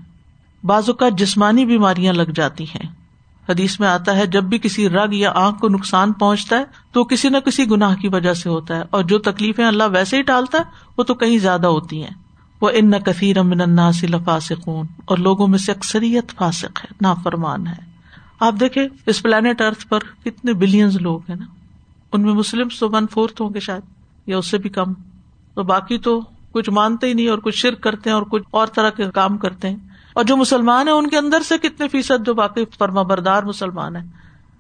بعض 0.64 0.90
اوقات 0.90 1.12
جسمانی 1.18 1.66
بیماریاں 1.66 2.14
لگ 2.14 2.32
جاتی 2.36 2.64
ہیں۔ 2.64 2.89
حدیث 3.50 3.80
میں 3.80 3.88
آتا 3.88 4.18
ہے، 4.18 4.28
جب 4.28 4.44
بھی 4.44 4.58
کسی 4.58 4.90
رگ 4.90 5.14
یا 5.14 5.32
آنکھ 5.36 5.60
کو 5.60 5.70
نقصان 5.70 6.14
پہنچتا 6.14 6.60
ہے، 6.60 6.64
تو 6.92 7.04
کسی 7.04 7.30
نہ 7.30 7.38
کسی 7.38 7.72
گناہ 7.72 7.96
کی 7.96 8.08
وجہ 8.08 8.34
سے 8.34 8.50
ہوتا 8.50 8.76
ہے۔ 8.76 8.84
اور 8.90 9.04
جو 9.04 9.20
تکلیفیں 9.20 9.66
اللہ 9.66 9.84
ویسے 9.94 10.18
ہی 10.18 10.22
ٹالتا 10.22 10.58
ہے، 10.58 10.64
وہ 10.98 11.04
تو 11.04 11.14
کہیں 11.14 11.38
زیادہ 11.38 11.68
ہوتی 11.68 12.04
ہیں۔ 12.04 12.30
وہ 12.62 12.70
ان 12.74 12.90
نہ 12.90 12.96
کثیر 12.96 13.38
امن 13.38 13.76
ناصل 13.76 14.12
فاسقون 14.26 14.86
اور 15.06 15.18
لوگوں 15.18 15.48
میں 15.48 15.58
سے 15.58 15.72
اکثریت 15.72 16.32
فاسق 16.32 16.84
ہے 16.84 16.94
نا 17.02 17.14
فرمان 17.14 17.68
ہے 17.68 17.90
آپ 18.40 18.54
دیکھے 18.60 18.88
اس 19.06 19.24
پلانٹ 19.24 19.62
ارتھ 19.62 19.88
پر 19.88 20.00
کتنے 20.26 20.54
بلینز 20.54 20.98
لوگ 20.98 21.20
ہیں 21.30 21.36
نا۔ 21.36 21.46
ان 22.14 22.22
میں 22.22 22.34
مسلم 22.34 22.68
تو 22.80 22.90
ون 22.90 23.06
فورتھ 23.12 23.42
ہوں 23.42 23.50
گے 23.54 23.60
شاید، 23.60 23.82
یا 24.28 24.38
اس 24.38 24.46
سے 24.46 24.58
بھی 24.58 24.70
کم۔ 24.70 24.94
تو 25.54 25.64
باقی 25.64 25.98
تو 25.98 26.22
کچھ 26.52 26.70
مانتے 26.70 27.08
ہی 27.08 27.14
نہیں 27.14 27.30
اور 27.30 27.38
کچھ 27.38 27.56
شرک 27.56 27.82
کرتے 27.82 28.10
ہیں 28.10 28.16
اور 28.18 28.24
کچھ 28.24 28.44
اور 28.52 28.68
طرح 28.68 28.90
کے 28.90 29.06
کام 29.14 29.38
کرتے 29.38 29.70
ہیں۔ 29.70 29.76
اور 30.20 30.26
جو 30.26 30.38
مسلمان 30.38 30.88
ہیں 30.88 30.96
ان 30.96 31.08
کے 31.08 31.18
اندر 31.18 31.42
سے 31.42 31.58
کتنے 31.58 31.88
فیصد 31.88 32.26
جو 32.26 32.34
باقی 32.34 32.64
فرما 32.78 33.02
بردار 33.02 33.44
مسلمان 33.44 33.96
ہیں 33.96 34.04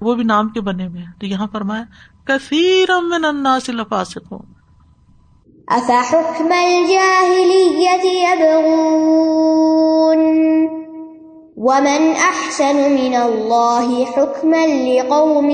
وہ 0.02 0.16
بھی 0.16 0.24
نام 0.24 0.50
کے 0.50 0.62
بنے 0.62 0.88
ہوئے 0.88 1.02
ہیں۔ 1.02 1.12
تو 1.20 1.26
یہاں 1.26 1.48
فرمایا 1.52 1.84
کثیر 2.26 3.02
من 3.02 3.26
الناس 3.26 3.70
لفاسقون. 3.70 4.54
افحكم 5.68 6.52
الجاهلية 6.52 8.06
يبغون 8.06 10.20
ومن 11.58 12.14
احسن 12.24 12.76
من 12.76 13.16
الله 13.16 14.02
حكما 14.02 14.66
لقوم 14.66 15.50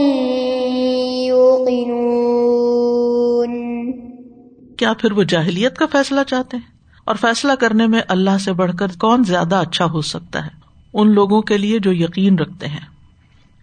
يوقنون 1.25 3.91
کیا 4.77 4.93
پھر 4.93 5.11
وہ 5.11 5.23
جاہلیت 5.23 5.77
کا 5.77 5.85
فیصلہ 5.91 6.21
چاہتے 6.27 6.57
ہیں؟ 6.57 6.74
اور 7.05 7.15
فیصلہ 7.15 7.51
کرنے 7.53 7.87
میں 7.87 8.01
اللہ 8.07 8.37
سے 8.37 8.53
بڑھ 8.53 8.75
کر 8.79 8.87
کون 8.99 9.23
زیادہ 9.23 9.55
اچھا 9.55 9.85
ہو 9.85 10.01
سکتا 10.01 10.43
ہے؟ 10.43 10.49
ان 10.93 11.13
لوگوں 11.13 11.41
کے 11.41 11.57
لیے 11.57 11.79
جو 11.79 11.93
یقین 11.93 12.39
رکھتے 12.39 12.67
ہیں۔ 12.67 12.85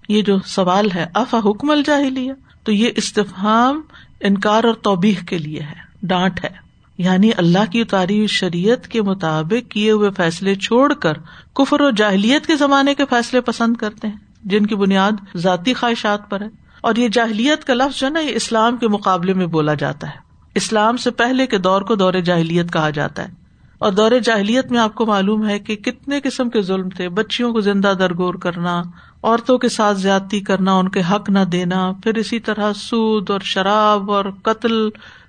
یہ 0.08 0.22
جو 0.22 0.38
سوال 0.46 0.90
ہے، 0.94 1.06
افا 1.14 1.38
حکم 1.38 1.70
الجاہلیہ؟ 1.70 2.32
تو 2.64 2.72
یہ 2.72 2.90
استفام 2.96 3.80
انکار 4.20 4.64
اور 4.64 4.74
توبیح 4.74 5.14
کے 5.26 5.38
لیے 5.38 5.60
ہے، 5.60 5.74
ڈانٹ 6.02 6.44
ہے۔ 6.44 6.62
یعنی 6.98 7.30
اللہ 7.36 7.72
کی 7.72 7.80
اتاری 7.80 8.26
شریعت 8.26 8.88
کے 8.88 9.02
مطابق 9.02 9.70
کیے 9.70 9.90
ہوئے 9.90 10.10
فیصلے 10.16 10.54
چھوڑ 10.54 10.94
کر 10.94 11.12
کفر 11.54 11.80
و 11.80 11.90
جاہلیت 11.90 12.46
کے 12.46 12.56
زمانے 12.56 12.94
کے 12.94 13.04
فیصلے 13.10 13.40
پسند 13.40 13.76
کرتے 13.76 14.08
ہیں، 14.08 14.16
جن 14.44 14.66
کی 14.66 14.74
بنیاد 14.74 15.36
ذاتی 15.36 15.74
خواہشات 15.74 16.30
پر 16.30 16.40
ہے۔ 16.40 16.48
اور 16.80 16.96
یہ 16.96 17.08
جاہلیت 17.08 17.64
کا 17.64 17.74
لفظ 17.74 18.00
جو 18.00 18.06
ہے 18.06 18.12
نا، 18.12 18.20
یہ 18.20 18.34
اسلام 18.34 18.76
کے 18.76 18.88
مقابلے 18.88 19.34
میں 19.34 19.46
بولا 19.46 19.74
جاتا 19.74 20.08
ہے۔ 20.08 20.31
اسلام 20.54 20.96
سے 20.96 21.10
پہلے 21.10 21.46
کے 21.46 21.58
دور 21.58 21.82
کو 21.82 21.94
دور 21.94 22.12
جاہلیت 22.12 22.72
کہا 22.72 22.90
جاتا 22.90 23.28
ہے۔ 23.28 23.32
اور 23.78 23.92
دور 23.92 24.10
جاہلیت 24.24 24.70
میں 24.70 24.80
آپ 24.80 24.94
کو 24.94 25.06
معلوم 25.06 25.48
ہے 25.48 25.58
کہ 25.58 25.76
کتنے 25.76 26.20
قسم 26.20 26.50
کے 26.50 26.62
ظلم 26.62 26.88
تھے۔ 26.88 27.08
بچیوں 27.08 27.52
کو 27.52 27.60
زندہ 27.60 27.92
درگور 27.98 28.34
کرنا، 28.34 28.82
عورتوں 29.22 29.58
کے 29.58 29.68
ساتھ 29.68 29.98
زیادتی 29.98 30.40
کرنا، 30.40 30.72
ان 30.72 30.88
کے 30.88 31.02
حق 31.10 31.30
نہ 31.30 31.38
دینا، 31.38 31.92
پھر 32.02 32.14
اسی 32.14 32.40
طرح 32.40 32.72
سود 32.72 33.30
اور 33.30 33.40
شراب 33.40 34.10
اور 34.10 34.24
قتل، 34.42 34.88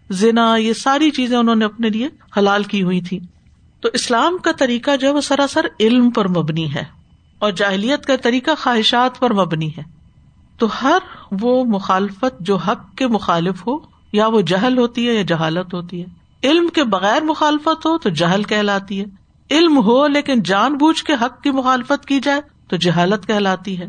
زنا، 0.09 0.55
یہ 0.55 0.73
ساری 0.73 1.11
چیزیں 1.11 1.37
انہوں 1.37 1.55
نے 1.55 1.65
اپنے 1.65 1.89
لیے 1.89 2.09
حلال 2.37 2.63
کی 2.63 2.83
ہوئی 2.83 3.01
تھی 3.01 3.19
تو 3.79 3.89
اسلام 3.93 4.37
کا 4.37 4.51
طریقہ 4.51 4.95
جو 4.95 5.07
ہے 5.07 5.13
وہ 5.13 5.21
سراسر 5.21 5.65
علم 5.79 6.09
پر 6.09 6.27
مبنی 6.27 6.73
ہے 6.73 6.83
اور 7.39 7.51
جاہلیت 7.51 8.05
کا 8.05 8.15
طریقہ 8.15 8.51
خواہشات 8.57 9.19
پر 9.19 9.33
مبنی 9.33 9.69
ہے۔ 9.69 9.81
تو 10.57 10.67
ہر 10.81 10.97
وہ 11.41 11.65
مخالفت 11.65 12.39
جو 12.39 12.55
حق 12.55 12.95
کے 12.95 13.07
مخالف 13.07 13.67
ہو 13.67 13.92
یا 14.13 14.27
وہ 14.27 14.41
جہل 14.41 14.77
ہوتی 14.77 15.09
ہے 15.09 15.13
یا 15.13 15.21
جہالت 15.21 15.73
ہوتی 15.73 16.03
ہے۔ 16.03 16.05
علم 16.43 16.67
کے 16.67 16.83
بغیر 16.83 17.21
مخالفت 17.21 17.85
ہو 17.85 17.97
تو 17.97 18.09
جہل 18.09 18.43
کہلاتی 18.43 19.01
ہے۔ 19.01 19.05
علم 19.51 19.77
ہو 19.77 20.07
لیکن 20.07 20.43
جان 20.43 20.73
بوجھ 20.73 21.03
کے 21.03 21.13
حق 21.13 21.41
کی 21.41 21.51
مخالفت 21.51 22.05
کی 22.05 22.19
جائے 22.19 22.41
تو 22.67 22.75
جہالت 22.75 23.27
کہلاتی 23.27 23.79
ہے۔ 23.79 23.87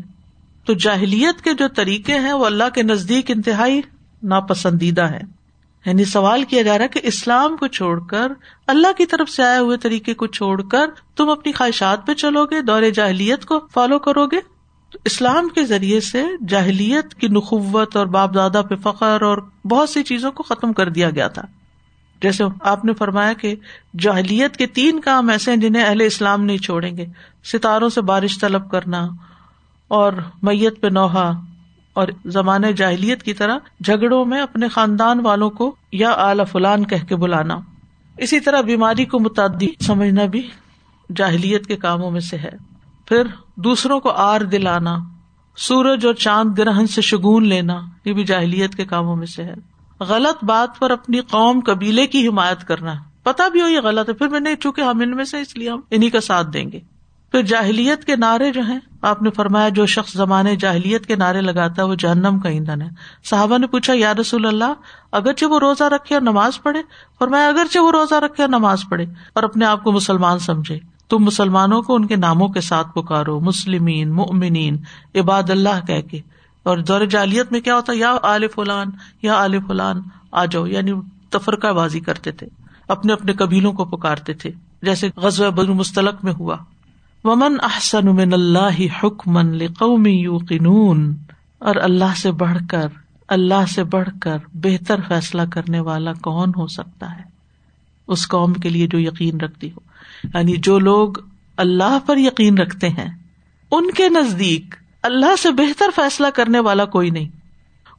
تو 0.65 0.73
جاہلیت 0.73 1.41
کے 1.41 1.53
جو 1.53 1.67
طریقے 1.67 2.19
ہیں 2.19 2.33
وہ 2.33 2.45
اللہ 2.45 2.63
کے 2.73 2.83
نزدیک 2.83 3.31
انتہائی 3.31 3.81
ناپسندیدہ 4.23 5.01
ہے 5.01 5.19
یعنی 5.85 6.05
سوال 6.05 6.43
کیا 6.43 6.61
جا 6.61 6.77
رہا 6.77 6.83
ہے 6.83 6.89
کہ 6.89 6.99
اسلام 7.03 7.57
کو 7.57 7.67
چھوڑ 7.67 8.05
کر 8.05 8.31
اللہ 8.67 8.87
کی 8.97 9.05
طرف 9.05 9.29
سے 9.29 9.43
آئے 9.43 9.59
ہوئے 9.59 9.77
طریقے 9.77 10.13
کو 10.13 10.27
چھوڑ 10.27 10.61
کر 10.61 10.89
تم 11.15 11.29
اپنی 11.29 11.51
خواہشات 11.51 12.07
پہ 12.07 12.13
چلو 12.13 12.45
گے، 12.45 12.61
دور 12.61 12.81
جاہلیت 12.81 13.45
کو 13.45 13.59
فالو 13.73 13.99
کرو 13.99 14.25
گے؟ 14.25 14.54
اسلام 15.05 15.49
کے 15.49 15.63
ذریعے 15.63 15.99
سے 15.99 16.23
جاہلیت 16.47 17.15
کی 17.15 17.27
نخوت 17.27 17.97
اور 17.97 18.05
باپ 18.05 18.35
دادا 18.35 18.61
پہ 18.61 18.75
فخر 18.75 19.21
اور 19.21 19.37
بہت 19.65 19.89
سی 19.89 20.03
چیزوں 20.03 20.31
کو 20.31 20.43
ختم 20.43 20.73
کر 20.73 20.89
دیا 20.89 21.09
گیا 21.09 21.27
تھا۔ 21.27 21.41
جیسے 22.21 22.43
آپ 22.61 22.85
نے 22.85 22.93
فرمایا 22.93 23.33
کہ 23.33 23.55
جاہلیت 23.99 24.57
کے 24.57 24.67
تین 24.67 25.01
کام 25.01 25.29
ایسے 25.29 25.51
ہیں 25.51 25.57
جنہیں 25.57 25.83
اہل 25.83 26.01
اسلام 26.01 26.43
نہیں 26.43 26.57
چھوڑیں 26.57 26.97
گے۔ 26.97 27.05
ستاروں 27.43 27.89
سے 27.89 28.01
بارش 28.01 28.39
طلب 28.39 28.71
کرنا 28.71 29.07
اور 29.87 30.13
میت 30.43 30.81
پہ 30.81 30.87
نوحا 30.87 31.31
اور 31.93 32.07
زمانے 32.25 32.73
جاہلیت 32.73 33.23
کی 33.23 33.33
طرح 33.33 33.57
جھگڑوں 33.85 34.25
میں 34.25 34.41
اپنے 34.41 34.67
خاندان 34.67 35.19
والوں 35.19 35.49
کو 35.49 35.75
یا 35.91 36.09
اعلی 36.09 36.43
فلان 36.45 36.85
کہہ 36.85 37.05
کے 37.09 37.15
بلانا۔ 37.15 37.59
اسی 38.17 38.39
طرح 38.39 38.61
بیماری 38.61 39.05
کو 39.05 39.19
متعدی 39.19 39.67
سمجھنا 39.81 40.25
بھی 40.25 40.49
جاہلیت 41.15 41.65
کے 41.65 41.75
کاموں 41.75 42.11
میں 42.11 42.19
سے 42.19 42.37
ہے۔ 42.37 42.74
پھر 43.05 43.27
دوسروں 43.55 43.99
کو 43.99 44.09
آر 44.09 44.41
دلانا، 44.41 44.97
سورج 45.57 46.05
اور 46.05 46.13
چاند 46.13 46.59
گرہن 46.59 46.87
سے 46.87 47.01
شگون 47.01 47.47
لینا، 47.47 47.81
یہ 48.05 48.13
بھی 48.13 48.23
جاہلیت 48.23 48.75
کے 48.75 48.85
کاموں 48.85 49.15
میں 49.15 49.27
سے 49.27 49.43
ہے۔ 49.43 49.53
غلط 49.99 50.43
بات 50.43 50.79
پر 50.79 50.91
اپنی 50.91 51.19
قوم 51.19 51.59
قبیلے 51.65 52.07
کی 52.07 52.27
حمایت 52.27 52.67
کرنا۔ 52.67 52.93
پتا 53.23 53.47
بھی 53.47 53.61
ہو 53.61 53.67
یہ 53.67 53.79
غلط 53.79 54.09
ہے، 54.09 54.13
پھر 54.13 54.27
میں 54.27 54.39
نہیں، 54.39 54.55
چونکہ 54.55 54.81
ہم 54.81 54.99
ان 54.99 55.15
میں 55.15 55.25
سے، 55.25 55.41
اس 55.41 55.57
لیے 55.57 55.69
ہم 55.69 55.79
انہیں 55.91 56.09
کا 56.09 56.21
ساتھ 56.21 56.47
دیں 56.53 56.71
گے۔ 56.71 56.79
پھر 57.31 57.41
جاہلیت 57.41 58.05
کے 58.05 58.15
نعرے 58.15 58.51
جو 58.51 58.61
ہیں، 58.61 58.79
آپ 59.01 59.21
نے 59.21 59.29
فرمایا 59.29 59.69
جو 59.69 59.85
شخص 59.85 60.13
زمانے 60.13 60.55
جاہلیت 60.55 61.05
کے 61.05 61.15
نعرے 61.15 61.41
لگاتا 61.41 61.81
ہے، 61.81 61.87
وہ 61.87 61.95
جہنم 61.95 62.39
کا 62.39 62.49
ایندھن 62.49 62.81
ہے۔ 62.81 62.89
صحابہ 63.23 63.57
نے 63.57 63.67
پوچھا، 63.67 63.93
یا 63.95 64.13
رسول 64.13 64.45
اللہ، 64.45 64.73
اگرچہ 65.11 65.45
وہ 65.45 65.59
روزہ 65.59 65.83
رکھے 65.83 66.15
اور 66.15 66.21
نماز 66.21 66.61
پڑھے؟ 66.63 66.81
فرمایا، 67.19 67.47
اگرچہ 67.47 67.79
وہ 67.79 67.91
روزہ 67.91 68.15
رکھے 68.15 68.43
اور 68.43 68.49
نماز 68.49 68.83
پڑھے 68.89 69.05
اور 69.33 69.43
اپنے 69.43 69.65
آپ 69.65 69.83
کو 69.83 69.91
مسلمان 69.91 70.39
سمجھے۔ 70.39 70.94
تم 71.09 71.17
مسلمانوں 71.17 71.81
کو 71.81 71.95
ان 71.95 72.05
کے 72.05 72.15
ناموں 72.15 72.47
کے 72.47 72.61
ساتھ 72.61 72.87
پکارو، 72.93 73.39
مسلمین، 73.39 74.11
مؤمنین، 74.11 74.77
عباد 75.15 75.49
اللہ 75.49 75.85
کہہ 75.87 76.01
کے۔ 76.01 76.21
اور 76.63 76.77
دور 76.77 77.05
جالیت 77.05 77.51
میں 77.51 77.61
کیا 77.61 77.75
ہوتا، 77.75 77.93
یا 77.95 78.17
آل 78.23 78.47
فلان، 78.47 78.87
یا 79.21 79.33
آل 79.33 79.59
فلان، 79.67 80.01
آ 80.31 80.45
جاؤ۔ 80.45 80.65
یعنی 80.65 80.91
تفرقہ 81.29 81.67
بازی 81.67 81.99
کرتے 81.99 82.31
تھے، 82.31 82.47
اپنے 82.87 83.13
اپنے 83.13 83.33
قبیلوں 83.33 83.73
کو 83.73 83.85
پکارتے 83.85 84.33
تھے، 84.33 84.51
جیسے 84.81 85.09
غزب 85.17 85.53
بن 85.53 85.67
مستلق 85.67 86.23
میں 86.23 86.33
ہوا۔ 86.33 86.57
ومن 87.23 87.57
احسن 87.63 88.15
من 88.15 88.33
اللہ 88.33 88.81
حکمن 89.03 89.57
لقوم 89.57 90.05
یوقنون 90.05 91.15
اور 91.59 91.75
اللہ 91.75 92.15
سے 92.17 92.31
بڑھ 92.31 92.57
کر، 92.69 92.87
اللہ 93.27 93.65
سے 93.75 93.83
بڑھ 93.83 94.09
کر 94.21 94.37
بہتر 94.53 94.99
فیصلہ 95.07 95.41
کرنے 95.51 95.79
والا 95.79 96.13
کون 96.13 96.49
ہو 96.57 96.67
سکتا 96.67 97.15
ہے؟ 97.15 97.23
اس 98.07 98.27
قوم 98.27 98.53
کے 98.53 98.69
لیے 98.69 98.87
جو 98.87 98.99
یقین 98.99 99.39
رکھتی 99.39 99.71
ہو۔ 99.71 99.94
یعنی 100.23 100.55
جو 100.57 100.79
لوگ 100.79 101.13
اللہ 101.57 101.99
پر 102.05 102.17
یقین 102.17 102.57
رکھتے 102.57 102.89
ہیں، 102.89 103.17
ان 103.71 103.91
کے 103.91 104.09
نزدیک 104.09 104.75
اللہ 105.03 105.35
سے 105.39 105.51
بہتر 105.51 105.85
فیصلہ 105.95 106.27
کرنے 106.27 106.59
والا 106.59 106.85
کوئی 106.85 107.09
نہیں۔ 107.09 107.29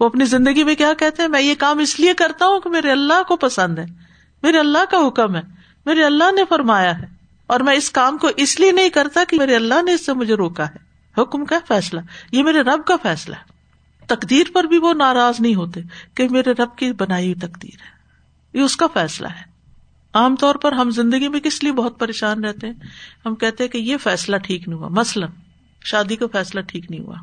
وہ 0.00 0.06
اپنی 0.06 0.24
زندگی 0.24 0.64
میں 0.64 0.74
کیا 0.74 0.92
کہتے 0.98 1.22
ہیں؟ 1.22 1.28
میں 1.28 1.42
یہ 1.42 1.54
کام 1.58 1.78
اس 1.78 2.00
لیے 2.00 2.14
کرتا 2.14 2.46
ہوں 2.46 2.60
کہ 2.60 2.70
میرے 2.70 2.90
اللہ 2.90 3.22
کو 3.28 3.36
پسند 3.36 3.78
ہے، 3.78 3.86
میرے 4.42 4.58
اللہ 4.58 4.90
کا 4.90 5.08
حکم 5.08 5.36
ہے، 5.36 5.40
میرے 5.86 6.04
اللہ 6.04 6.32
نے 6.32 6.42
فرمایا 6.48 6.98
ہے۔ 6.98 7.06
اور 7.46 7.60
میں 7.60 7.74
اس 7.74 7.90
کام 7.90 8.18
کو 8.18 8.30
اس 8.36 8.60
لیے 8.60 8.72
نہیں 8.72 8.88
کرتا 8.88 9.24
کہ 9.28 9.36
میرے 9.36 9.56
اللہ 9.56 9.82
نے 9.82 9.92
اس 9.92 10.06
سے 10.06 10.12
مجھے 10.12 10.34
روکا 10.34 10.66
ہے۔ 10.66 10.86
حکم 11.22 11.44
کا 11.44 11.58
فیصلہ، 11.68 12.00
یہ 12.32 12.42
میرے 12.42 12.60
رب 12.60 12.84
کا 12.84 12.96
فیصلہ 13.02 13.36
ہے۔ 13.36 13.56
تقدیر 14.06 14.44
پر 14.52 14.64
بھی 14.64 14.78
وہ 14.78 14.94
ناراض 14.94 15.40
نہیں 15.40 15.54
ہوتے 15.54 15.80
کہ 16.14 16.28
میرے 16.28 16.52
رب 16.52 16.76
کی 16.76 16.92
بنائی 16.92 17.24
ہوئی 17.24 17.34
تقدیر 17.34 17.82
ہے۔ 17.82 17.96
یہ 18.58 18.60
اس 18.60 18.76
کا 18.76 18.86
فیصلہ 18.86 19.28
ہے۔ 19.28 19.55
عام 20.16 20.36
طور 20.36 20.54
پر 20.54 20.72
ہم 20.72 20.90
زندگی 20.90 21.28
میں 21.28 21.40
کس 21.40 21.62
لیے 21.62 21.72
بہت 21.72 21.98
پریشان 21.98 22.44
رہتے 22.44 22.66
ہیں؟ 22.66 22.74
ہم 23.26 23.34
کہتے 23.34 23.64
ہیں 23.64 23.70
کہ 23.70 23.78
یہ 23.78 23.96
فیصلہ 23.96 24.36
ٹھیک 24.36 24.68
نہیں 24.68 24.78
ہوا۔ 24.78 24.88
مثلاً، 24.88 25.30
شادی 25.84 26.16
کا 26.16 26.26
فیصلہ 26.32 26.60
ٹھیک 26.60 26.90
نہیں 26.90 27.00
ہوا۔ 27.00 27.14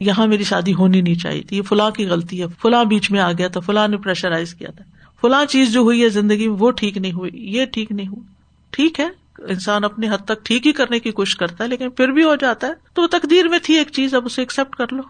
یہاں 0.00 0.26
میری 0.26 0.44
شادی 0.44 0.74
ہونی 0.74 1.00
نہیں 1.00 1.14
چاہیے 1.14 1.42
تھی، 1.42 1.56
یہ 1.56 1.62
فلاں 1.62 1.90
کی 1.90 2.06
غلطی 2.06 2.40
ہے۔ 2.40 2.46
فلاں 2.62 2.84
بیچ 2.84 3.10
میں 3.10 3.20
آ 3.20 3.32
گیا 3.32 3.48
تھا، 3.48 3.60
فلاں 3.60 3.88
نے 3.88 3.96
پریشرائز 3.96 4.54
کیا 4.54 4.70
تھا۔ 4.70 4.84
فلاں 5.20 5.44
چیز 5.44 5.72
جو 5.72 5.80
ہوئی 5.80 6.02
ہے 6.02 6.08
زندگی 6.08 6.48
میں، 6.48 6.56
وہ 6.58 6.70
ٹھیک 6.70 6.96
نہیں 6.96 7.12
ہوئی، 7.12 7.30
یہ 7.34 7.64
ٹھیک 7.64 7.92
نہیں 7.92 8.08
ہوا۔ 8.08 8.22
ٹھیک 8.70 9.00
ہے، 9.00 9.08
انسان 9.38 9.84
اپنی 9.84 10.08
حد 10.08 10.24
تک 10.24 10.44
ٹھیک 10.44 10.66
ہی 10.66 10.72
کرنے 10.72 11.00
کی 11.00 11.10
کوشش 11.10 11.36
کرتا 11.36 11.64
ہے، 11.64 11.68
لیکن 11.68 11.90
پھر 11.90 12.08
بھی 12.08 12.24
ہو 12.24 12.34
جاتا 12.34 12.66
ہے۔ 12.66 12.72
تو 12.94 13.02
وہ 13.02 13.06
تقدیر 13.06 13.48
میں 13.48 13.58
تھی 13.62 13.78
ایک 13.78 13.88
چیز، 13.92 14.14
اب 14.14 14.24
اسے 14.24 14.42
ایکسپٹ 14.42 14.76
کر 14.76 14.92
لو۔ 14.92 15.02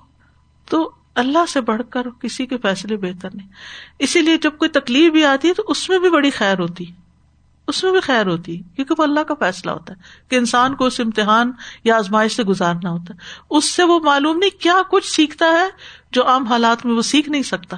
تو 0.64 0.90
اللہ 1.14 1.46
سے 1.48 1.60
بڑھ 1.60 1.82
کر 1.90 2.10
کسی 2.22 2.46
کے 2.46 2.56
فیصلے 2.56 2.96
بہتر 2.96 3.28
نہیں۔ 3.34 3.48
اسی 3.98 4.20
لیے 4.20 4.36
جب 4.36 4.50
کوئی 4.58 4.68
تکلیف 4.68 5.12
بھی 5.12 5.24
آتی 5.24 5.48
ہے 5.48 5.54
تو 5.54 5.62
اس 5.68 5.88
میں 5.88 5.98
بھی 5.98 6.10
بڑی 6.10 6.30
خیر 6.30 6.58
ہوتی 6.58 6.84
اس 7.68 7.84
میں 7.84 7.92
بھی 7.92 8.00
خیر 8.00 8.26
ہوتی 8.26 8.58
ہے، 8.58 8.62
کیونکہ 8.76 8.94
وہ 8.98 9.02
اللہ 9.02 9.20
کا 9.20 9.34
فیصلہ 9.38 9.70
ہوتا 9.70 9.92
ہے 9.92 9.98
کہ 10.28 10.36
انسان 10.36 10.74
کو 10.74 10.84
اس 10.84 11.00
امتحان 11.00 11.52
یا 11.84 11.96
آزمائش 11.96 12.36
سے 12.36 12.42
گزارنا 12.42 12.90
ہوتا 12.90 13.14
ہے۔ 13.14 13.18
اس 13.50 13.64
سے 13.64 13.82
وہ 13.82 14.00
معلوم 14.00 14.38
نہیں 14.38 14.62
کیا 14.62 14.74
کچھ 14.90 15.12
سیکھتا 15.12 15.46
ہے 15.46 15.68
جو 16.12 16.26
عام 16.26 16.44
حالات 16.44 16.86
میں 16.86 16.94
وہ 16.94 17.02
سیکھ 17.02 17.28
نہیں 17.28 17.42
سکتا۔ 17.42 17.76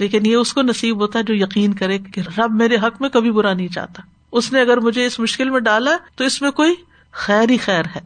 لیکن 0.00 0.26
یہ 0.26 0.34
اس 0.34 0.52
کو 0.52 0.62
نصیب 0.62 1.00
ہوتا 1.00 1.18
ہے 1.18 1.24
جو 1.24 1.34
یقین 1.34 1.72
کرے 1.72 1.98
کہ 1.98 2.22
رب 2.40 2.54
میرے 2.54 2.76
حق 2.76 3.00
میں 3.00 3.08
کبھی 3.08 3.30
برا 3.30 3.54
نہیں 3.54 3.68
چاہتا۔ 3.68 4.02
اس 4.32 4.52
نے 4.52 4.60
اگر 4.60 4.76
مجھے 4.76 5.06
اس 5.06 5.20
مشکل 5.20 5.50
میں 5.50 5.60
ڈالا 5.60 5.90
تو 6.16 6.24
اس 6.24 6.42
میں 6.42 6.50
کوئی 6.50 6.74
خیر 7.12 7.50
ہی 7.50 7.56
خیر 7.56 7.84
ہے۔ 7.96 8.00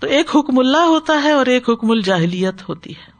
تو 0.00 0.06
ایک 0.06 0.36
حکم 0.36 0.58
اللہ 0.58 0.76
ہوتا 0.76 1.22
ہے 1.22 1.30
اور 1.30 1.46
ایک 1.46 1.70
حکم 1.70 1.90
الجاہلیت 1.90 2.68
ہوتی 2.68 2.90
ہے۔ 2.90 3.10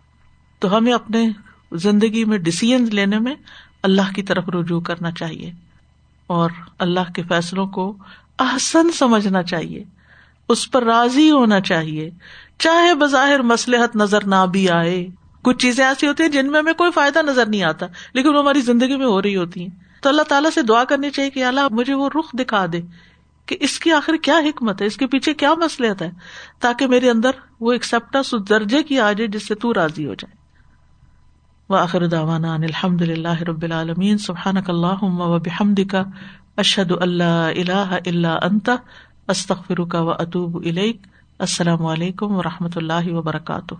تو 0.58 0.76
ہمیں 0.76 0.92
اپنے 0.92 1.28
زندگی 1.72 2.24
میں 2.24 2.38
ڈسیزن 2.38 2.84
لینے 2.94 3.18
میں 3.18 3.34
اللہ 3.82 4.12
کی 4.14 4.22
طرف 4.22 4.48
رجوع 4.48 4.80
کرنا 4.80 5.10
چاہیے۔ 5.10 5.65
اور 6.26 6.50
اللہ 6.78 7.12
کے 7.14 7.22
فیصلوں 7.22 7.66
کو 7.66 7.96
احسن 8.38 8.92
سمجھنا 8.92 9.42
چاہیے، 9.42 9.84
اس 10.48 10.70
پر 10.70 10.84
راضی 10.84 11.30
ہونا 11.30 11.60
چاہیے۔ 11.60 12.10
چاہے 12.58 12.94
بظاہر 12.94 13.42
مسلحت 13.42 13.96
نظر 13.96 14.26
نہ 14.26 14.46
بھی 14.50 14.70
آئے۔ 14.70 15.06
کچھ 15.42 15.58
چیزیں 15.58 15.84
ایسی 15.84 16.06
ہوتی 16.06 16.22
ہیں 16.22 16.30
جن 16.30 16.52
میں 16.52 16.60
ہمیں 16.60 16.72
کوئی 16.72 16.90
فائدہ 16.90 17.18
نظر 17.22 17.46
نہیں 17.46 17.62
آتا، 17.62 17.86
لیکن 18.14 18.28
وہ 18.28 18.38
ہماری 18.38 18.60
زندگی 18.60 18.96
میں 18.96 19.06
ہو 19.06 19.22
رہی 19.22 19.36
ہوتی 19.36 19.60
ہیں۔ 19.60 20.02
تو 20.02 20.08
اللہ 20.08 20.22
تعالیٰ 20.22 20.50
سے 20.50 20.62
دعا 20.62 20.84
کرنی 20.84 21.10
چاہیے 21.10 21.30
کہ 21.30 21.44
اللہ 21.44 21.60
مجھے 21.70 21.94
وہ 21.94 22.10
رخ 22.18 22.26
دکھا 22.32 22.66
دے 22.72 22.80
کہ 23.46 23.56
اس 23.60 23.78
کی 23.78 23.92
آخر 23.92 24.16
کیا 24.16 24.38
حکمت 24.38 24.80
ہے، 24.80 24.86
اس 24.86 24.96
کے 24.96 25.06
پیچھے 25.06 25.34
کیا 25.34 25.54
مسلحت 25.54 26.02
ہے، 26.02 26.10
تاکہ 26.60 26.86
میرے 26.86 27.10
اندر 27.10 27.30
وہ 27.60 27.72
ایکسپٹنس 27.72 28.34
اس 28.34 28.48
درجے 28.48 28.82
کی 28.82 29.00
آ 29.00 29.12
جائے 29.12 29.28
جس 29.28 29.46
سے 29.48 29.54
تو 29.54 29.74
راضی 29.74 30.06
ہو 30.06 30.14
جائے۔ 30.14 30.45
وآخر 31.68 32.06
دعوانا 32.06 32.54
ان 32.54 32.62
الحمد 32.62 33.02
للہ 33.02 33.42
رب 33.42 33.62
العالمین. 33.62 34.18
سبحانک 34.18 34.70
اللہم 34.70 35.20
و 35.20 35.38
بحمدک. 35.38 35.96
اشہد 36.56 36.92
اللہ 37.00 37.50
الہ 37.56 37.98
الا 38.06 38.38
انت. 38.42 38.70
استغفرک 39.28 39.96
و 39.98 40.10
اتوب 40.10 40.56
الیک. 40.66 41.06
السلام 41.38 41.86
علیکم 41.86 42.32
و 42.32 42.42
رحمۃ 42.42 42.76
اللہ 42.76 43.12
وبرکاتہ. 43.12 43.74